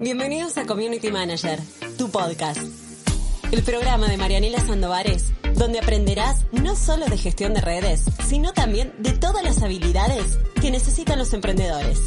[0.00, 1.58] Bienvenidos a Community Manager,
[1.98, 2.60] tu podcast.
[3.50, 8.92] El programa de Marianela Sandovares, donde aprenderás no solo de gestión de redes, sino también
[9.00, 11.98] de todas las habilidades que necesitan los emprendedores.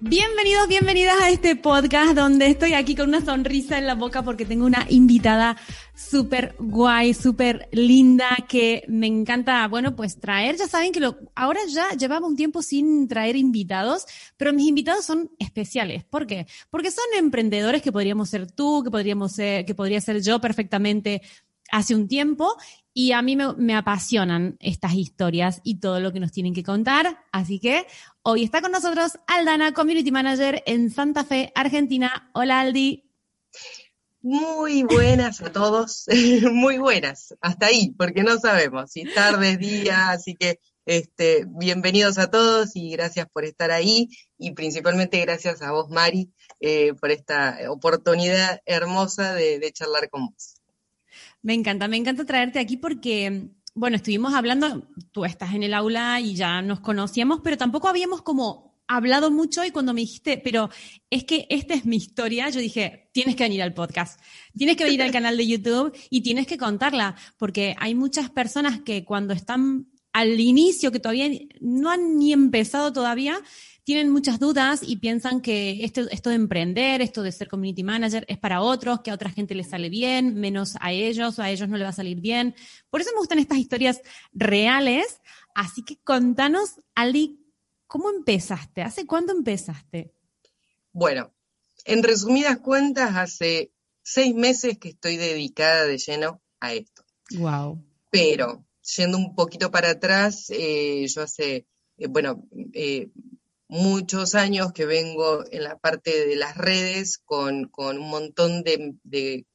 [0.00, 4.44] Bienvenidos, bienvenidas a este podcast donde estoy aquí con una sonrisa en la boca porque
[4.44, 5.56] tengo una invitada
[6.00, 10.56] súper guay, súper linda que me encanta, bueno, pues traer.
[10.56, 14.06] Ya saben que lo, ahora ya llevaba un tiempo sin traer invitados,
[14.36, 16.04] pero mis invitados son especiales.
[16.04, 16.46] ¿Por qué?
[16.70, 21.22] Porque son emprendedores que podríamos ser tú, que podríamos ser, que podría ser yo perfectamente
[21.70, 22.56] hace un tiempo
[22.92, 27.24] y a mí me, apasionan estas historias y todo lo que nos tienen que contar.
[27.30, 27.86] Así que
[28.22, 32.30] hoy está con nosotros Aldana, Community Manager en Santa Fe, Argentina.
[32.32, 33.04] Hola Aldi.
[34.22, 36.04] Muy buenas a todos,
[36.52, 42.30] muy buenas, hasta ahí, porque no sabemos si tarde, día, así que este, bienvenidos a
[42.30, 47.58] todos y gracias por estar ahí y principalmente gracias a vos, Mari, eh, por esta
[47.70, 50.60] oportunidad hermosa de charlar con vos.
[51.40, 56.20] Me encanta, me encanta traerte aquí porque, bueno, estuvimos hablando, tú estás en el aula
[56.20, 60.68] y ya nos conocíamos, pero tampoco habíamos como hablado mucho y cuando me dijiste, pero
[61.10, 64.20] es que esta es mi historia, yo dije, tienes que venir al podcast,
[64.56, 68.80] tienes que venir al canal de YouTube y tienes que contarla, porque hay muchas personas
[68.80, 73.40] que cuando están al inicio, que todavía no han ni empezado todavía,
[73.84, 78.24] tienen muchas dudas y piensan que esto, esto de emprender, esto de ser community manager
[78.28, 81.50] es para otros, que a otra gente les sale bien, menos a ellos o a
[81.50, 82.54] ellos no les va a salir bien.
[82.90, 84.00] Por eso me gustan estas historias
[84.32, 85.20] reales.
[85.54, 87.39] Así que contanos, Ali,
[87.90, 88.82] ¿cómo empezaste?
[88.82, 90.14] ¿Hace cuánto empezaste?
[90.92, 91.34] Bueno,
[91.84, 97.04] en resumidas cuentas, hace seis meses que estoy dedicada de lleno a esto.
[97.36, 97.84] Wow.
[98.08, 98.64] Pero,
[98.96, 101.66] yendo un poquito para atrás, eh, yo hace,
[101.98, 103.08] eh, bueno, eh,
[103.66, 109.46] muchos años que vengo en la parte de las redes con, un montón de, de,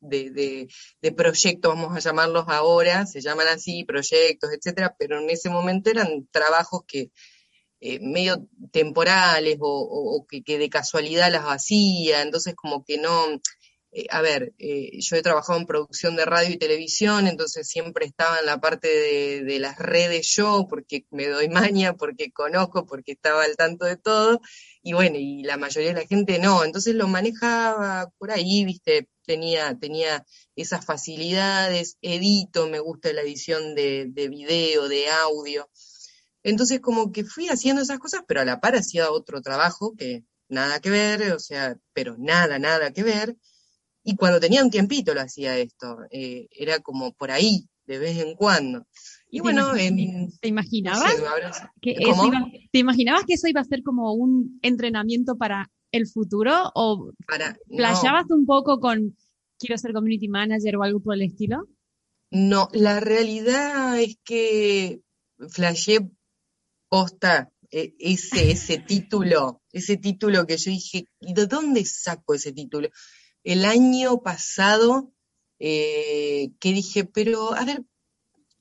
[0.00, 5.90] de, proyectos, vamos a llamarlos ahora, se llaman así, proyectos, etcétera, pero en ese momento
[5.90, 7.10] eran trabajos que
[7.84, 13.10] eh, medio temporales o, que, de casualidad las hacía, entonces como que no,
[13.90, 18.06] eh, a ver, eh, yo he trabajado en producción de radio y televisión, entonces siempre
[18.06, 18.86] estaba en la parte
[19.42, 23.96] de, las redes yo, porque me doy maña, porque conozco, porque estaba al tanto de
[23.96, 24.40] todo,
[24.82, 29.08] y bueno, y la mayoría de la gente no, entonces lo manejaba por ahí, viste,
[29.26, 35.68] tenía, tenía esas facilidades, edito, me gusta la edición de, de video, de audio,
[36.42, 40.24] entonces como que fui haciendo esas cosas, pero a la par hacía otro trabajo que
[40.48, 43.36] nada que ver, o sea, pero nada, nada que ver,
[44.04, 48.18] y cuando tenía un tiempito lo hacía esto, eh, era como por ahí, de vez
[48.18, 48.86] en cuando.
[49.28, 51.14] Y bueno, ¿te imaginabas?
[51.80, 56.06] que eso iba, ¿Te imaginabas que eso iba a ser como un entrenamiento para el
[56.06, 56.70] futuro?
[56.74, 57.56] ¿O para,
[58.30, 59.16] un poco con
[59.58, 61.68] quiero ser community manager o algo por el estilo?
[62.30, 65.00] No, la realidad es que
[65.48, 66.10] flashé
[66.92, 72.52] posta eh, ese, ese título, ese título que yo dije, ¿y de dónde saco ese
[72.52, 72.90] título?
[73.44, 75.10] el año pasado
[75.58, 77.82] eh, que dije, pero a ver,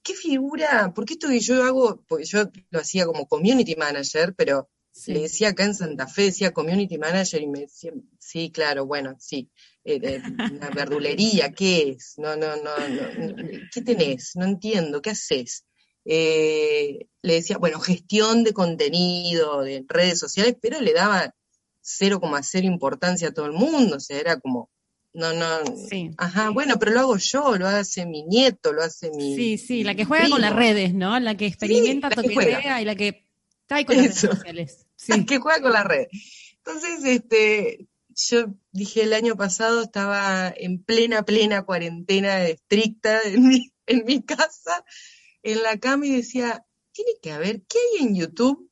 [0.02, 0.94] ¿qué figura?
[0.96, 4.70] Porque esto que yo hago, porque yo lo hacía como community manager, pero
[5.08, 9.18] le decía acá en Santa Fe, decía community manager y me decía, sí, claro, bueno,
[9.20, 9.50] sí,
[9.84, 10.22] eh,
[10.52, 12.16] una verdulería, ¿qué es?
[12.18, 13.36] No, no, no, no,
[13.74, 14.38] ¿qué tenés?
[14.38, 15.66] No entiendo, ¿qué haces?
[16.06, 21.34] Eh, le decía, bueno, gestión de contenido, de redes sociales, pero le daba
[21.84, 24.70] 0,0 importancia a todo el mundo, o sea, era como,
[25.14, 25.48] no, no,
[25.90, 26.12] sí.
[26.18, 29.36] ajá, bueno, pero lo hago yo, lo hace mi nieto, lo hace mi...
[29.36, 31.20] Sí, sí, la que juega con las redes, ¿no?
[31.20, 33.28] La que experimenta, sí, y la que
[33.68, 34.88] trae con las redes sociales.
[35.08, 36.10] La que juega con las redes.
[36.58, 43.72] Entonces, este, yo dije el año pasado estaba en plena, plena cuarentena estricta en mi,
[43.88, 44.86] en mi casa,
[45.44, 48.70] en la cama y decía, tiene que haber, ¿qué hay en YouTube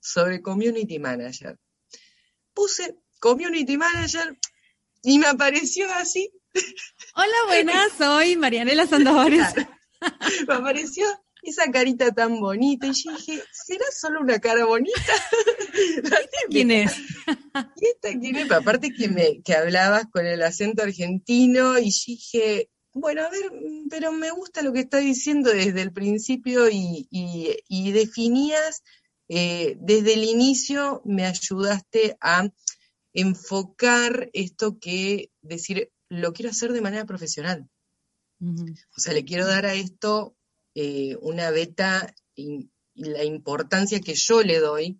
[0.00, 1.58] sobre Community Manager?
[2.58, 4.36] puse Community Manager
[5.04, 6.28] y me apareció así.
[7.14, 9.30] Hola, buenas, soy Marianela Sandoval.
[10.48, 11.06] me apareció
[11.42, 15.00] esa carita tan bonita y yo dije, ¿será solo una cara bonita?
[16.50, 16.96] ¿Quién es?
[17.76, 18.50] ¿Y esta quién es?
[18.50, 23.50] Aparte que, me, que hablabas con el acento argentino y yo dije, bueno, a ver,
[23.90, 28.82] pero me gusta lo que está diciendo desde el principio y, y definías
[29.28, 32.48] eh, desde el inicio me ayudaste a
[33.12, 37.68] enfocar esto que decir, lo quiero hacer de manera profesional.
[38.40, 40.36] O sea, le quiero dar a esto
[40.74, 44.98] eh, una beta y, la importancia que yo le doy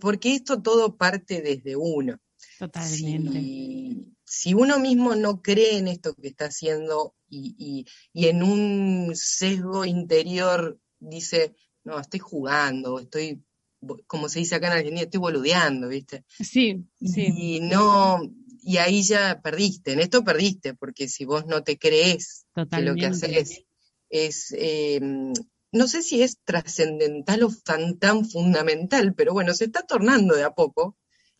[0.00, 2.20] porque esto todo parte desde uno.
[2.56, 3.40] Totalmente.
[3.40, 4.15] Si,
[4.54, 11.54] uno mismo no cree en esto que está haciendo y, en un sesgo interior dice,
[11.84, 13.42] no, estoy jugando, estoy,
[14.06, 16.24] como se dice acá en Argentina, estoy boludeando, ¿viste?
[16.40, 17.32] Sí, sí.
[17.36, 18.20] Y no,
[18.62, 22.94] y ahí ya perdiste, en esto perdiste, porque si vos no te crees que lo
[22.94, 23.64] que haces
[24.08, 25.00] es, eh,
[25.72, 30.44] no sé si es trascendental o tan, tan fundamental, pero bueno, se está tornando de
[30.44, 30.96] a poco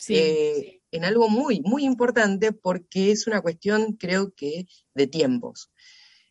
[0.09, 5.71] eh, en algo muy, muy importante porque es una cuestión, creo que, de tiempos.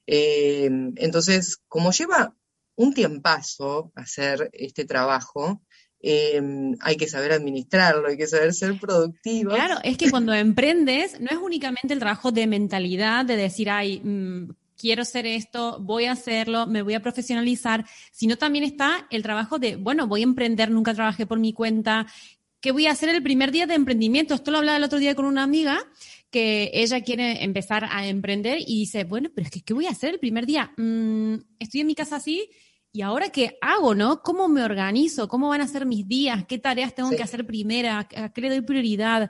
[0.07, 2.35] Eh, entonces, como lleva
[2.75, 5.61] un tiempazo hacer este trabajo,
[6.81, 9.51] hay que saber administrarlo, hay que saber ser productivo.
[9.51, 14.01] Claro, es que cuando emprendes no es únicamente el trabajo de mentalidad, de decir, ay,
[14.03, 19.23] mm, quiero hacer esto, voy a hacerlo, me voy a profesionalizar, sino también está el
[19.23, 22.05] trabajo de, bueno, voy a emprender, nunca trabajé por mi cuenta,
[22.65, 24.33] ¿qué voy a hacer el primer día de emprendimiento?
[24.33, 25.87] Esto lo hablaba el otro día con una amiga
[26.31, 29.91] que ella quiere empezar a emprender y dice, bueno, pero es que, ¿qué voy a
[29.91, 30.73] hacer el primer día?
[30.75, 32.49] Mm, estoy en mi casa así,
[32.91, 34.23] ¿y ahora qué hago, no?
[34.23, 35.27] ¿Cómo me organizo?
[35.27, 36.43] ¿Cómo van a ser mis días?
[36.47, 37.99] ¿Qué tareas tengo que hacer primera?
[37.99, 39.29] ¿A qué le doy prioridad?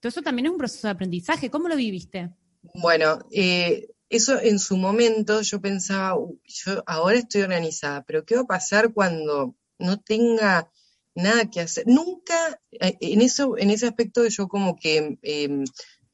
[0.00, 1.50] Todo eso también es un proceso de aprendizaje.
[1.50, 2.30] ¿Cómo lo viviste?
[2.74, 8.40] Bueno, eh, eso en su momento yo pensaba, yo ahora estoy organizada, pero ¿qué va
[8.40, 10.68] a pasar cuando no tenga
[11.14, 11.84] nada que hacer?
[11.86, 15.64] Nunca, eh, en eso, en ese aspecto yo como que em,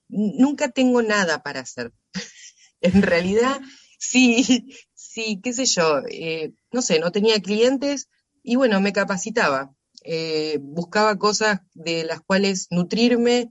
[0.09, 1.93] nunca tengo nada para hacer.
[2.81, 3.61] en realidad,
[3.99, 8.09] sí, sí, qué sé yo, eh, no sé, no tenía clientes
[8.43, 9.75] y bueno, me capacitaba.
[10.05, 13.51] Eh, buscaba cosas de las cuales nutrirme,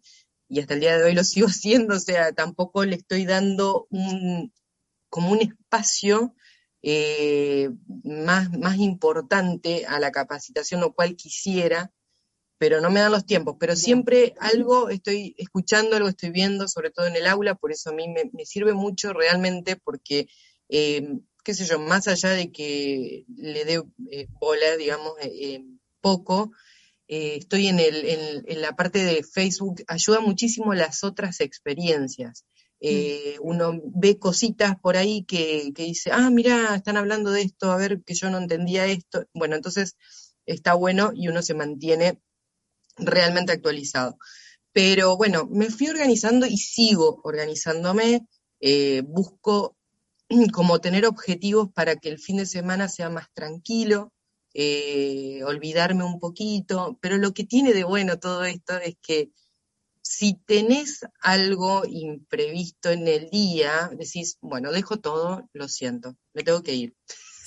[0.50, 3.88] y hasta el día de hoy lo sigo haciendo, o sea, tampoco le estoy dando
[3.90, 4.54] un,
[5.10, 6.36] como un espacio
[6.90, 7.70] eh,
[8.06, 11.92] más, más importante a la capacitación, lo cual quisiera,
[12.58, 16.90] pero no me dan los tiempos, pero siempre algo estoy escuchando, algo estoy viendo, sobre
[16.90, 20.30] todo en el aula, por eso a mí me, sirve mucho realmente porque,
[20.70, 21.10] eh,
[21.44, 25.12] qué sé yo, más allá de que le dé eh, bola, digamos,
[26.00, 26.54] poco,
[27.10, 32.46] estoy en, el, en, la parte de Facebook, ayuda muchísimo las otras experiencias.
[32.80, 33.48] Eh, mm.
[33.48, 38.04] Uno ve cositas por ahí que, dice, ah, mira, están hablando de esto, a ver
[38.04, 39.26] que yo no entendía esto.
[39.34, 39.98] Bueno, entonces
[40.46, 42.22] está bueno y uno se mantiene
[42.98, 44.18] realmente actualizado.
[44.72, 48.28] Pero bueno, me fui organizando y sigo organizándome.
[48.60, 49.76] Eh, busco
[50.54, 54.14] como tener objetivos para que el fin de semana sea más tranquilo,
[54.54, 59.30] eh, olvidarme un poquito, pero lo que tiene de bueno todo esto es que
[60.08, 66.64] si tenés algo imprevisto en el día, decís, bueno, dejo todo, lo siento, me tengo
[66.64, 66.96] que ir.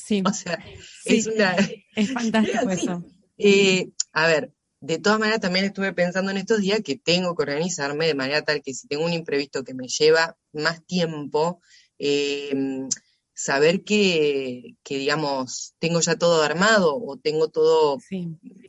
[0.07, 0.23] Sí.
[0.27, 0.59] O sea,
[1.05, 1.57] es una...
[1.97, 3.05] Es fantástico eso.
[3.39, 7.45] Eh, a ver, de todas maneras también estuve pensando en estos días que tengo que
[7.45, 11.63] organizarme de manera tal que si tengo un imprevisto que me lleva más tiempo,
[11.99, 12.89] eh,
[13.33, 17.99] saber que, digamos, tengo ya todo armado o tengo todo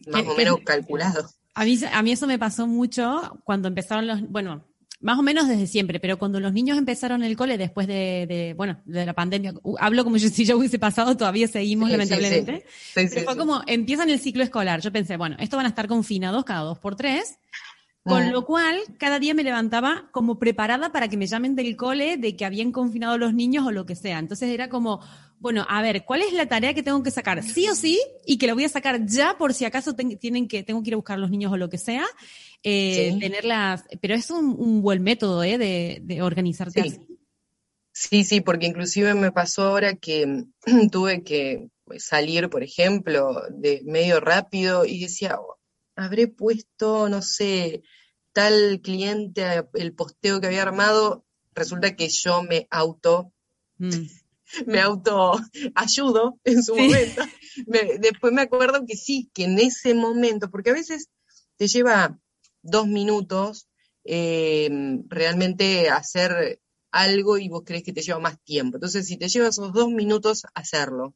[0.08, 1.28] más o menos calculado.
[1.54, 4.64] A mí, a mí eso me pasó mucho cuando empezaron los, bueno,
[5.02, 8.80] más o menos desde siempre, pero cuando los niños empezaron el cole después de, bueno,
[8.86, 12.64] de la pandemia, hablo como si yo hubiese pasado, todavía seguimos lamentablemente,
[12.94, 14.82] pero fue como empiezan el ciclo escolar.
[14.82, 17.40] Yo pensé, bueno, esto van a estar confinados cada dos por tres,
[18.04, 18.32] con mm.
[18.32, 22.36] lo cual, cada día me levantaba como preparada para que me llamen del cole de
[22.36, 24.20] que habían confinado los niños o lo que sea.
[24.20, 25.02] Entonces era como,
[25.42, 27.42] bueno, a ver, ¿cuál es la tarea que tengo que sacar?
[27.42, 30.62] Sí o sí, y que lo voy a sacar ya por si acaso tienen que,
[30.62, 32.06] tengo que ir a buscar a los niños o lo que sea.
[32.62, 35.58] Eh, tenerlas, pero es un, buen método ¿eh?
[35.58, 36.90] de, de organizarte sí.
[36.90, 37.18] así.
[37.92, 40.46] Sí, sí, porque inclusive me pasó ahora que
[40.92, 45.40] tuve que salir, por ejemplo, de medio rápido y decía,
[45.96, 47.82] habré puesto, no sé,
[48.32, 53.34] tal cliente, el posteo que había armado, resulta que yo me auto,
[53.80, 54.06] mm.
[54.66, 55.40] Me auto
[55.76, 57.22] ayudo en su momento.
[58.00, 61.10] después me acuerdo que sí, que en ese momento, porque a veces
[61.58, 62.20] te lleva
[62.62, 63.68] dos minutos
[64.04, 68.78] em, realmente hacer algo y vos crees que te lleva más tiempo.
[68.78, 71.16] Entonces, si te lleva esos dos minutos hacerlo,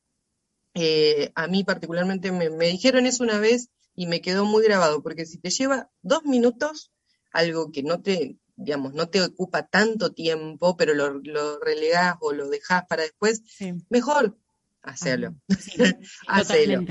[0.74, 5.02] eh, a mí particularmente me, me, dijeron eso una vez y me quedó muy grabado,
[5.02, 6.92] porque si te lleva dos minutos,
[7.32, 12.34] algo que no te, digamos, no te ocupa tanto tiempo, pero lo, lo relegás o
[12.34, 13.42] lo dejás para después,
[13.90, 14.38] mejor
[14.82, 15.36] hacerlo.
[16.28, 16.86] hacerlo.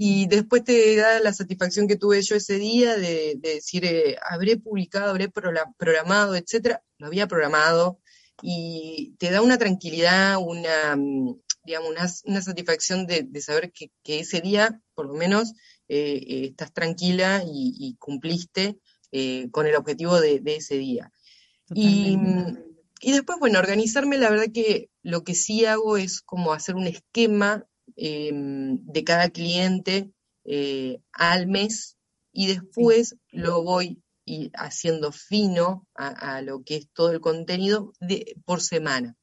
[0.00, 4.56] Y después te da la satisfacción que tuve yo ese día de, decir, eh, habré
[4.56, 6.82] publicado, habré programado, etcétera.
[6.98, 8.00] Lo había programado
[8.40, 11.90] y te da una tranquilidad, una, mm, digamos,
[12.24, 15.54] una, satisfacción de, saber que, que, ese día, por lo menos,
[15.88, 18.78] estás tranquila y, cumpliste
[19.50, 21.12] con el objetivo de, ese día.
[21.74, 22.18] Y,
[23.00, 26.86] y, después, bueno, organizarme, la verdad que lo que sí hago es como hacer un
[26.86, 30.10] esquema de cada cliente
[31.12, 31.98] al mes
[32.32, 34.02] y después lo voy
[34.54, 39.16] haciendo fino a, lo que es todo el contenido de, por semana.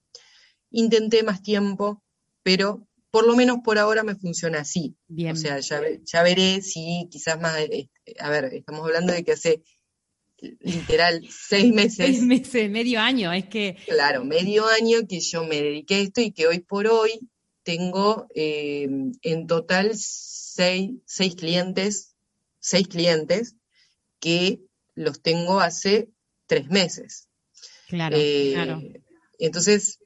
[0.72, 2.04] Intenté más tiempo,
[2.44, 4.98] pero por lo menos por ahora me funciona así.
[5.08, 5.34] Bien.
[5.34, 7.90] O sea, ya, veré si quizás más, eh,
[8.20, 9.64] a ver, estamos hablando de que hace
[10.62, 11.98] literal seis meses.
[11.98, 13.78] Seis meses, medio año, es que.
[13.86, 17.20] Claro, medio año que yo me dediqué a esto y que hoy por hoy
[17.64, 18.88] tengo eh,
[19.22, 22.16] en total seis, seis clientes
[22.66, 23.56] seis clientes
[24.20, 24.60] que
[24.96, 26.10] los tengo hace
[26.48, 27.30] tres meses.
[27.88, 28.82] Claro, eh, claro.
[29.38, 30.00] Entonces...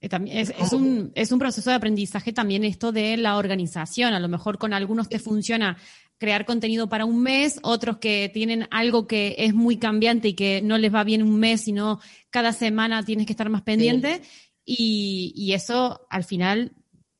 [0.00, 4.14] Eh, es, es, un, es un proceso de aprendizaje también esto de la organización.
[4.14, 5.76] A lo mejor con algunos te funciona
[6.24, 10.62] crear contenido para un mes, otros que tienen algo que es muy cambiante y que
[10.62, 12.00] no les va bien un mes, sino
[12.30, 14.22] cada semana tienes que estar más pendiente.
[14.64, 16.72] Y, y, eso al final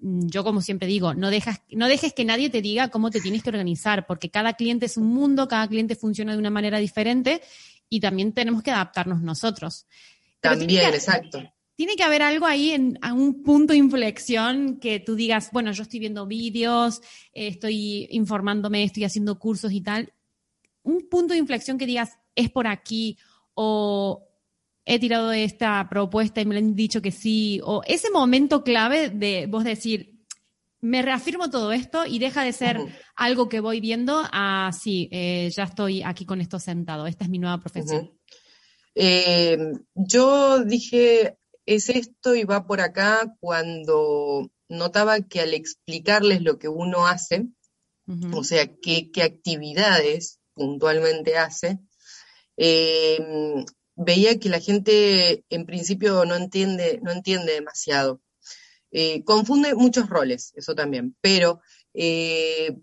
[0.04, 3.22] Mm, yo como siempre digo, no, dejas, no dejes que nadie te diga cómo te
[3.22, 6.78] tienes que organizar, porque cada cliente es un mundo, cada cliente funciona de una manera
[6.78, 7.40] diferente
[7.88, 9.86] y también tenemos que adaptarnos nosotros.
[10.40, 11.50] también, exacto.
[11.76, 15.82] Tiene que haber algo ahí en un punto de inflexión que tú digas, bueno, yo
[15.82, 17.00] estoy viendo vídeos,
[17.32, 20.12] eh, estoy informándome, estoy haciendo cursos y tal.
[20.82, 23.18] Un punto de inflexión que digas, es por aquí
[23.54, 24.28] o
[24.84, 29.46] he tirado esta propuesta y me han dicho que sí, o ese momento clave de
[29.46, 30.14] vos decir,
[30.80, 32.78] me reafirmo todo esto y deja de ser
[33.16, 37.30] algo que voy viendo a, sí, eh, ya estoy aquí con esto sentado, esta es
[37.30, 38.12] mi nueva profesión.
[38.94, 39.56] Eh,
[39.94, 46.68] yo dije, es esto y va por acá cuando notaba que al explicarles lo que
[46.68, 47.46] uno hace,
[48.34, 51.78] o sea, qué, qué actividades puntualmente hace,
[52.56, 53.64] eh,
[53.96, 58.20] veía que la gente en principio no entiende, no entiende demasiado.
[58.90, 61.60] Eh, confunde muchos roles, eso también, pero
[61.94, 62.76] eh,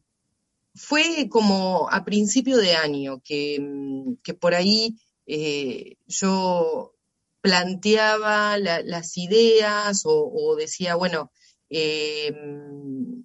[0.75, 6.93] fue como a principio de año que, mm, por ahí eh, yo
[7.41, 11.31] planteaba las ideas o, decía, bueno,
[11.69, 13.21] mm,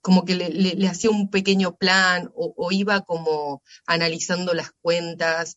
[0.00, 5.56] como que le, hacía un pequeño plan o, o, iba como analizando las cuentas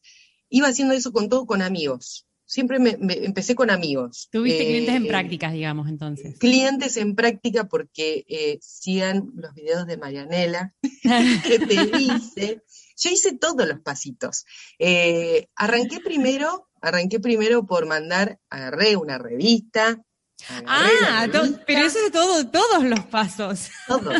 [0.50, 2.26] iba haciendo eso con todo con amigos.
[2.46, 4.30] Siempre me, empecé con amigos.
[4.32, 6.40] Tuviste clientes en eh, prácticas, digamos, entonces.
[6.40, 10.74] Clientes en práctica porque eh, sigan los videos de Marianela,
[11.46, 12.64] que te dice.
[12.96, 14.46] Yo hice todos los pasitos.
[14.80, 20.02] Eh, arranqué primero, arranqué primero por mandar, agarré una revista,
[20.68, 21.26] Ah,
[21.66, 23.72] pero eso es todo, todos los pasos.
[23.88, 24.12] Todo.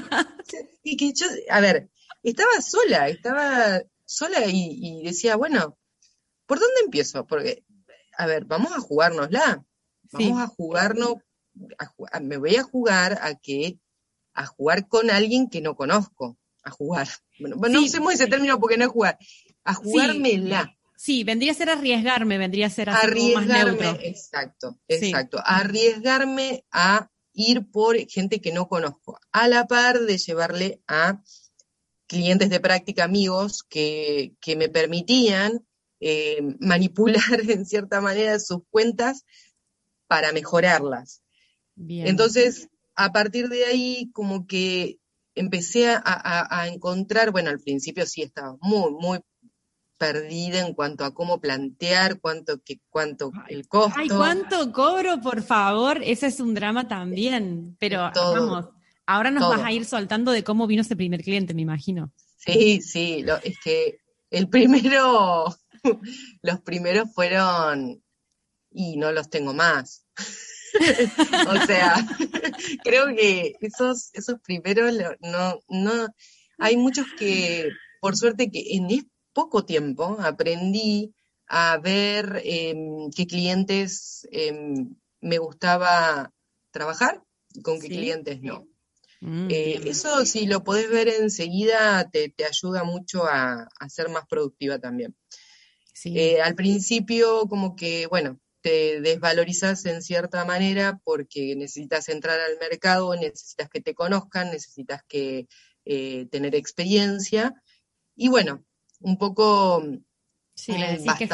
[0.82, 1.90] Y que yo, a ver,
[2.24, 5.78] estaba sola, estaba sola y decía, bueno,
[6.48, 7.28] ¿Por dónde empiezo?
[7.28, 7.64] Porque,
[8.18, 9.64] a ver, vamos a jugárnosla.
[10.14, 11.16] Vamos a jugarnos,
[12.22, 13.78] me voy a jugar a que,
[14.34, 17.10] a jugar con alguien que no conozco, a jugar.
[17.38, 19.18] Bueno, no usemos ese término porque no es jugar,
[19.66, 20.64] a jugármela.
[20.64, 20.77] Sí,
[21.24, 28.42] vendría a ser arriesgarme, vendría a ser arriesgarme, exacto, exacto, arriesgarme a ir por gente
[28.42, 31.22] que no conozco, a la par de llevarle a
[32.08, 35.66] clientes de práctica amigos que, que me permitían
[36.00, 39.26] eh, manipular en cierta manera sus cuentas
[40.08, 41.22] para mejorarlas.
[41.78, 44.98] Entonces, a partir de ahí, como que
[45.36, 49.20] empecé a, encontrar, bueno, al principio sí estaba muy, muy
[49.98, 54.00] perdida en cuanto a cómo plantear, cuánto, que, cuánto el costo.
[54.00, 58.70] Ay, cuánto cobro, por favor, ese es un drama también, pero vamos,
[59.06, 62.12] ahora nos vas a ir soltando de cómo vino ese primer cliente, me imagino.
[62.38, 64.00] Sí, sí, es que
[64.30, 65.56] el primero
[66.42, 68.02] los primeros fueron
[68.72, 70.06] y no los tengo más.
[71.48, 71.96] o sea,
[72.84, 76.08] creo que esos, esos primeros no, no,
[76.58, 77.70] hay muchos que,
[78.02, 78.90] por suerte que en
[79.38, 81.14] poco tiempo aprendí
[81.46, 86.34] a ver em, qué clientes em, me gustaba
[86.72, 87.22] trabajar
[87.54, 88.68] y con qué clientes no.
[89.22, 94.10] Mm, eh, eso si lo podés ver enseguida te, te ayuda mucho a, a, ser
[94.10, 95.16] más productiva también.
[96.06, 102.58] Eh, al principio como que, bueno, te desvalorizas en cierta manera porque necesitas entrar al
[102.58, 105.48] mercado, necesitas que te conozcan, necesitas que
[105.86, 107.54] eh, tener experiencia.
[108.16, 108.66] Y bueno,
[109.00, 109.84] un poco
[110.54, 111.26] sí, le decís que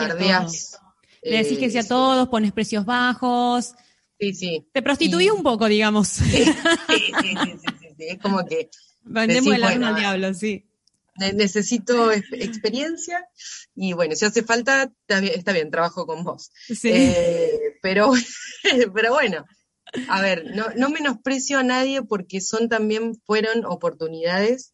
[1.23, 3.73] Le decís que sí a eh, todos, pones precios bajos.
[4.19, 4.67] Sí, sí.
[4.71, 6.07] Te prostituís un poco, digamos.
[6.07, 8.69] Sí, sí, sí, sí, Es como que
[9.03, 10.65] Vendemos el alma al diablo, sí.
[11.15, 13.27] Necesito experiencia
[13.75, 16.51] y bueno, si hace falta, está bien, trabajo con vos.
[16.83, 18.11] Eh, pero,
[18.93, 19.45] pero bueno,
[20.07, 24.73] a ver, no, no menosprecio a nadie porque son también, fueron oportunidades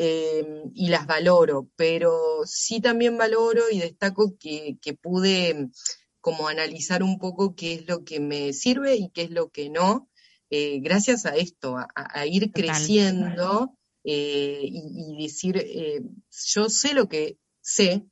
[0.00, 5.70] eh, y las valoro, pero sí también valoro y destaco que, que pude
[6.20, 9.70] como analizar un poco qué es lo que me sirve y qué es lo que
[9.70, 10.08] no,
[10.50, 13.74] eh, gracias a esto, a, ir creciendo
[14.04, 16.00] eh, y, decir, eh,
[16.46, 18.06] yo sé lo que sé,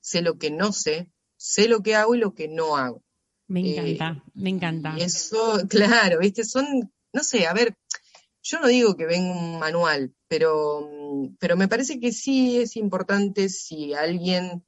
[0.00, 3.02] sé lo que no sé, sé lo que hago y lo que no hago.
[3.48, 4.94] Me encanta, me encanta.
[4.98, 7.74] Y eso, claro, viste, son, no sé, a ver,
[8.42, 10.88] yo no digo que venga un manual, pero,
[11.38, 14.64] pero me parece que sí es importante si alguien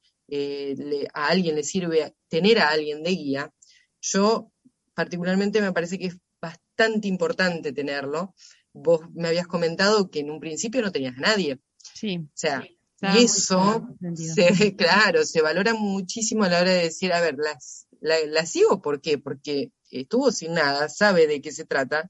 [1.13, 3.53] a alguien le sirve tener a alguien de guía,
[4.01, 4.51] yo
[4.93, 8.33] particularmente me parece que es bastante importante tenerlo.
[8.73, 11.59] Vos me habías comentado que en un principio no tenías a nadie.
[11.93, 12.17] Sí.
[12.17, 12.65] O sea,
[13.01, 17.87] y eso, se, claro, se valora muchísimo a la hora de decir, a ver, las,
[17.99, 19.17] la, sigo, ¿por qué?
[19.17, 22.09] Porque estuvo sin nada, sabe de qué se trata,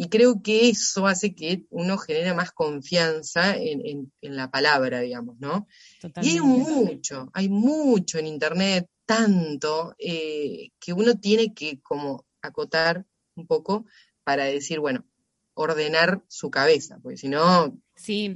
[0.00, 5.66] y creo que eso hace que uno genere más confianza en, la palabra, digamos, ¿no?
[6.22, 13.06] Y hay mucho, hay mucho en Internet, tanto, eh, que uno tiene que como acotar
[13.34, 13.86] un poco
[14.22, 15.04] para decir, bueno,
[15.58, 17.76] ordenar su cabeza, porque si no...
[17.96, 18.32] Sí,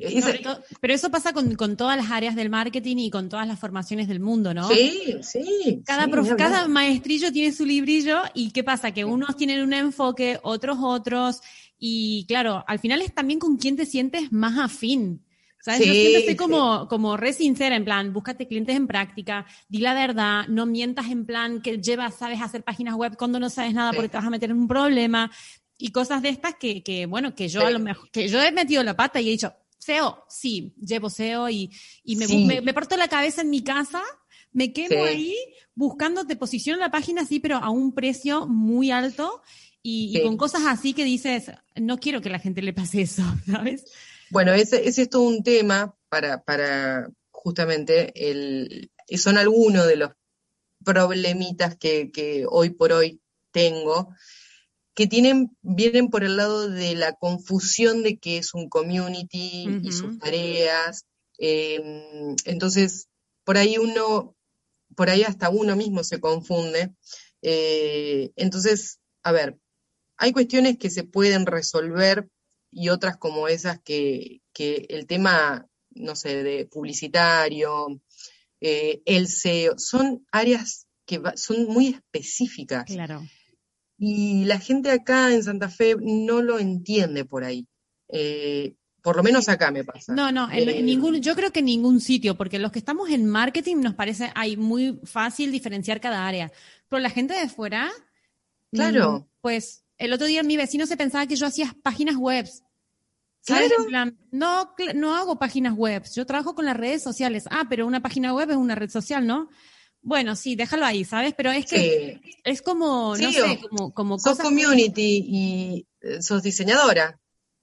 [0.81, 4.19] pero eso pasa con, todas las áreas del marketing y con todas las formaciones del
[4.19, 4.69] mundo, ¿no?
[4.69, 5.83] Sí, sí.
[5.87, 8.91] Cada, cada maestrillo tiene su librillo y ¿qué pasa?
[8.91, 11.41] Que unos tienen un enfoque, otros otros,
[11.79, 15.25] y claro, al final es también con quién te sientes más afín.
[15.61, 15.87] ¿Sabes?
[15.87, 19.95] Yo siempre estoy como, como re sincera, en plan, búscate clientes en práctica, di la
[19.95, 23.93] verdad, no mientas en plan que llevas, sabes hacer páginas web cuando no sabes nada
[23.93, 25.31] porque te vas a meter en un problema
[25.83, 28.53] y cosas de estas que, que bueno, que yo a lo mejor, que yo he
[28.53, 31.71] metido la pata y he dicho, SEO, sí, llevo SEO y,
[32.05, 34.03] y me, me, parto la cabeza en mi casa,
[34.53, 35.37] me quemo ahí
[35.75, 39.43] buscando, te posiciono la página, sí, pero a un precio muy alto
[39.83, 43.23] y, y, con cosas así que dices, no quiero que la gente le pase eso,
[43.51, 43.85] ¿sabes?
[44.31, 50.13] Bueno, ese, es todo un tema para, para justamente el, son algunos de los
[50.85, 54.15] problemitas que, hoy por hoy tengo,
[54.95, 59.93] que tienen, vienen por el lado de la confusión de qué es un community y
[59.93, 61.07] sus tareas.
[61.39, 63.09] Em, entonces,
[63.45, 64.37] por ahí uno,
[64.95, 66.95] por ahí hasta uno mismo se confunde.
[67.41, 69.59] Eh, entonces, a ver,
[70.19, 72.29] hay cuestiones que se pueden resolver
[72.71, 78.01] y otras como esas que, el tema, no sé, de publicitario,
[78.61, 82.85] eh, el SEO, son áreas que son muy específicas.
[82.85, 83.23] Claro.
[84.05, 87.69] Y la gente acá en Santa Fe no lo entiende por ahí.
[88.09, 90.13] Eh, por lo menos acá me pasa.
[90.13, 93.11] No, no, en, eh, ningún, yo creo que en ningún sitio, porque los que estamos
[93.11, 96.51] en marketing nos parece hay muy fácil diferenciar cada área.
[96.89, 97.93] Pero la gente de fuera,
[98.73, 99.21] claro.
[99.21, 102.49] Mm, pues el otro día mi vecino se pensaba que yo hacía páginas web.
[103.47, 103.77] Claro.
[104.33, 107.45] no, no hago páginas web, yo trabajo con las redes sociales.
[107.53, 109.49] Ah, pero una página web es una red social, ¿no?
[110.03, 111.33] Bueno, sí, déjalo ahí, ¿sabes?
[111.37, 117.21] Pero es que es como, no sé, como, como sos community y eh, sos diseñadora.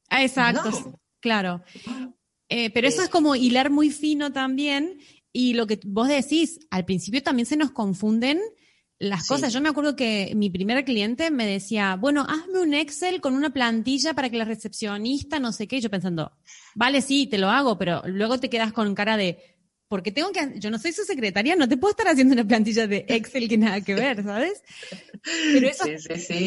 [0.10, 1.62] Ah, exacto, claro.
[2.48, 5.00] Eh, pero eso es como hilar muy fino también.
[5.32, 8.40] Y lo que vos decís, al principio también se nos confunden
[9.00, 9.54] las cosas.
[9.54, 13.52] Yo me acuerdo que mi primer cliente me decía, bueno, hazme un Excel con una
[13.52, 15.80] plantilla para que la recepcionista, no sé qué.
[15.80, 16.32] yo pensando,
[16.76, 19.59] vale, sí, te lo hago, pero luego te quedas con cara de,
[19.90, 22.86] porque tengo que, yo no soy su secretaria, no te puedo estar haciendo una plantilla
[22.86, 24.64] de Excel que nada que ver, ¿sabes?
[25.52, 25.84] Pero eso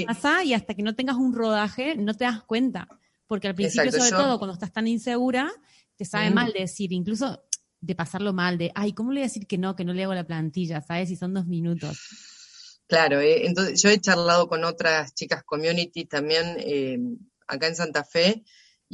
[0.06, 2.88] pasa y hasta que no tengas un rodaje no te das cuenta.
[3.26, 5.50] Porque al principio, sobre todo, cuando estás tan insegura,
[5.96, 7.42] te sabe mal decir, incluso
[7.80, 10.04] de pasarlo mal, de, ay, ¿cómo le voy a decir que no, que no le
[10.04, 11.08] hago la plantilla, ¿sabes?
[11.08, 11.98] Si son dos minutos.
[12.86, 16.98] Claro, eh, entonces yo he charlado con otras chicas community también eh,
[17.48, 18.44] acá en Santa Fe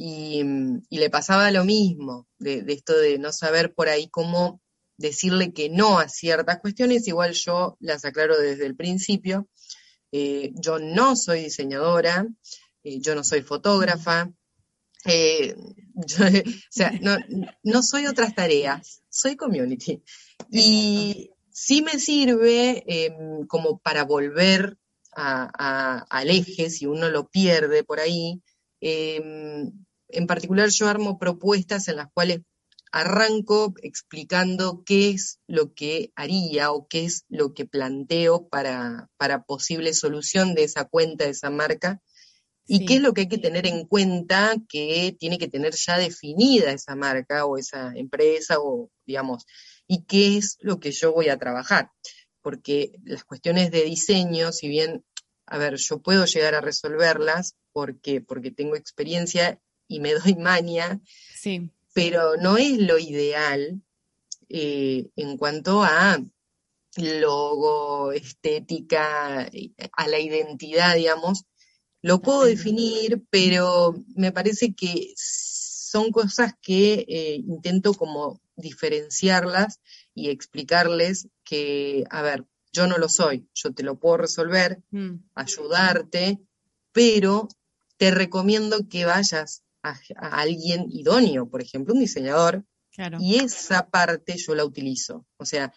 [0.01, 0.45] y,
[0.91, 4.61] le pasaba lo mismo, de, esto de no saber por ahí cómo
[4.97, 9.49] decirle que no a ciertas cuestiones, igual yo las aclaro desde el principio.
[10.13, 12.29] Eh, yo no soy diseñadora,
[12.85, 14.31] yo no soy fotógrafa,
[15.05, 16.09] o
[16.71, 17.17] sea, no,
[17.65, 20.01] no, soy otras tareas, soy community.
[20.49, 22.85] Y, sí me sirve
[23.49, 24.77] como para volver
[25.13, 28.41] al eje, si uno lo pierde por ahí.
[30.09, 32.41] En particular yo armo propuestas en las cuales
[32.93, 39.43] arranco explicando qué es lo que haría o qué es lo que planteo para, para
[39.45, 42.01] posible solución de esa cuenta, de esa marca.
[42.71, 45.97] ¿Y qué es lo que hay que tener en cuenta que tiene que tener ya
[45.97, 49.47] definida esa marca o esa empresa o, digamos,
[49.87, 51.91] y qué es lo que yo voy a trabajar?
[52.43, 55.03] Porque las cuestiones de diseño, si bien,
[55.47, 61.01] a ver, yo puedo llegar a resolverlas porque, porque tengo experiencia y me doy maña,
[61.35, 61.71] sí.
[61.95, 63.83] pero no es lo ideal
[64.49, 66.23] eh, en cuanto a
[66.97, 69.49] logo, estética,
[69.93, 71.45] a la identidad, digamos,
[72.03, 79.81] lo puedo definir, pero me parece que son cosas que eh, intento como diferenciarlas
[80.15, 85.15] y explicarles que, a ver, yo no lo soy, yo te lo puedo resolver, mm.
[85.35, 86.39] ayudarte,
[86.93, 87.49] pero
[87.97, 92.65] te recomiendo que vayas a, alguien idóneo, por ejemplo, un diseñador,
[93.21, 95.25] y esa parte yo la utilizo.
[95.37, 95.73] O sea,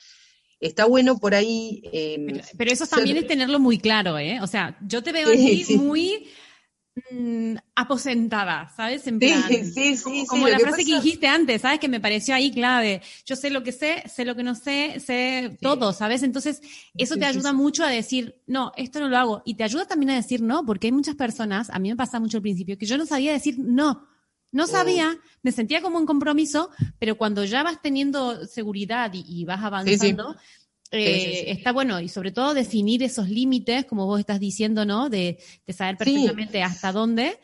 [0.60, 1.82] está bueno por ahí.
[1.92, 4.40] Em, pero, eso también es tenerlo muy claro, ¿eh?
[4.42, 6.28] O sea, yo te veo aquí muy
[7.76, 9.06] aposentada, ¿sabes?
[9.08, 11.80] En plan, sí, sí, como la frase que dijiste antes, ¿sabes?
[11.80, 13.02] Que me pareció ahí clave.
[13.26, 16.24] Yo sé lo que sé, sé lo que no sé, sé todo, ¿sabes?
[16.24, 16.62] Entonces,
[16.96, 19.42] eso te ayuda mucho a decir, no, esto no lo hago.
[19.46, 22.20] Y te ayuda también a decir no, porque hay muchas personas, a mí me pasa
[22.20, 24.08] mucho al principio, que yo no sabía decir no.
[24.54, 29.64] No sabía, me sentía como un compromiso, pero cuando ya vas teniendo seguridad y, vas
[29.64, 30.36] avanzando,
[30.92, 35.10] eh, está bueno, y sobre todo definir esos límites, como vos estás diciendo, ¿no?
[35.10, 35.38] De,
[35.70, 37.40] saber perfectamente hasta dónde,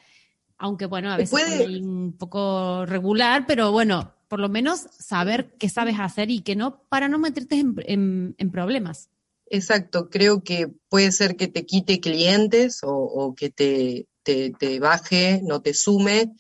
[0.58, 5.70] aunque bueno, a veces es un poco regular, pero bueno, por lo menos saber qué
[5.70, 9.10] sabes hacer y qué no, para no meterte en, problemas.
[9.50, 15.62] Exacto, creo que puede ser que te quite clientes o, que te, te baje, no
[15.62, 16.34] te sume,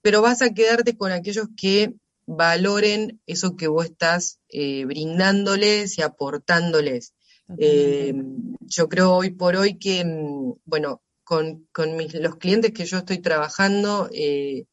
[0.00, 1.92] pero vas a quedarte con aquellos que
[2.26, 7.14] valoren eso que vos estás eh, brindándoles y aportándoles.
[7.58, 8.12] Eh,
[8.60, 11.68] yo creo hoy por hoy que, mm, bueno, con,
[12.14, 14.66] los clientes que yo estoy trabajando, eh,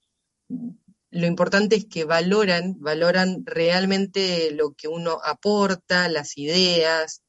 [1.11, 7.21] lo importante es que valoran, valoran realmente lo que uno aporta, las ideas,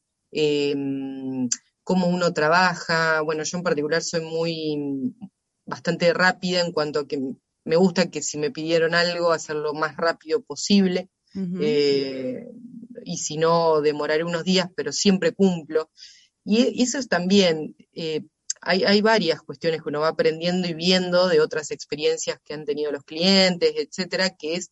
[1.85, 3.21] cómo uno trabaja.
[3.21, 5.15] Bueno, yo en particular soy muy
[5.67, 7.21] bastante rápida en cuanto a que
[7.64, 11.09] me gusta que si me pidieron algo, hacerlo más rápido posible.
[11.61, 12.46] Eh,
[13.05, 15.90] y si no, demoraré unos días, pero siempre cumplo.
[16.44, 18.22] Y eso es también, eh,
[18.61, 22.64] hay, hay, varias cuestiones que uno va aprendiendo y viendo de otras experiencias que han
[22.64, 24.70] tenido los clientes, etcétera, que es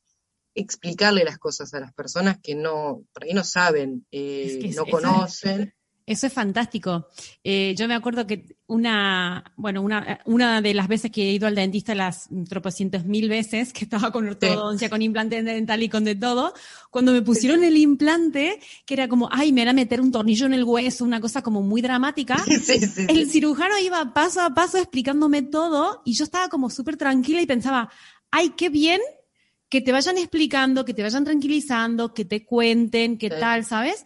[0.55, 5.75] explicarle las cosas a las personas que no, por ahí no saben, eh, no conocen.
[6.07, 7.09] Eso es fantástico.
[7.45, 11.47] Eh, yo me acuerdo que una, bueno, una, una de las veces que he ido
[11.47, 16.05] al dentista, las tropocientos mil veces, que estaba con ortodoncia, con implante dental y con
[16.05, 16.55] de todo,
[16.91, 20.47] cuando me pusieron el implante, que era como, ay, me van a meter un tornillo
[20.47, 22.43] en el hueso, una cosa como muy dramática,
[23.09, 27.47] el cirujano iba paso a paso explicándome todo y yo estaba como súper tranquila y
[27.47, 27.91] pensaba,
[28.31, 29.01] ay, qué bien
[29.69, 34.05] que te vayan explicando, que te vayan tranquilizando, que te cuenten, qué tal, ¿sabes?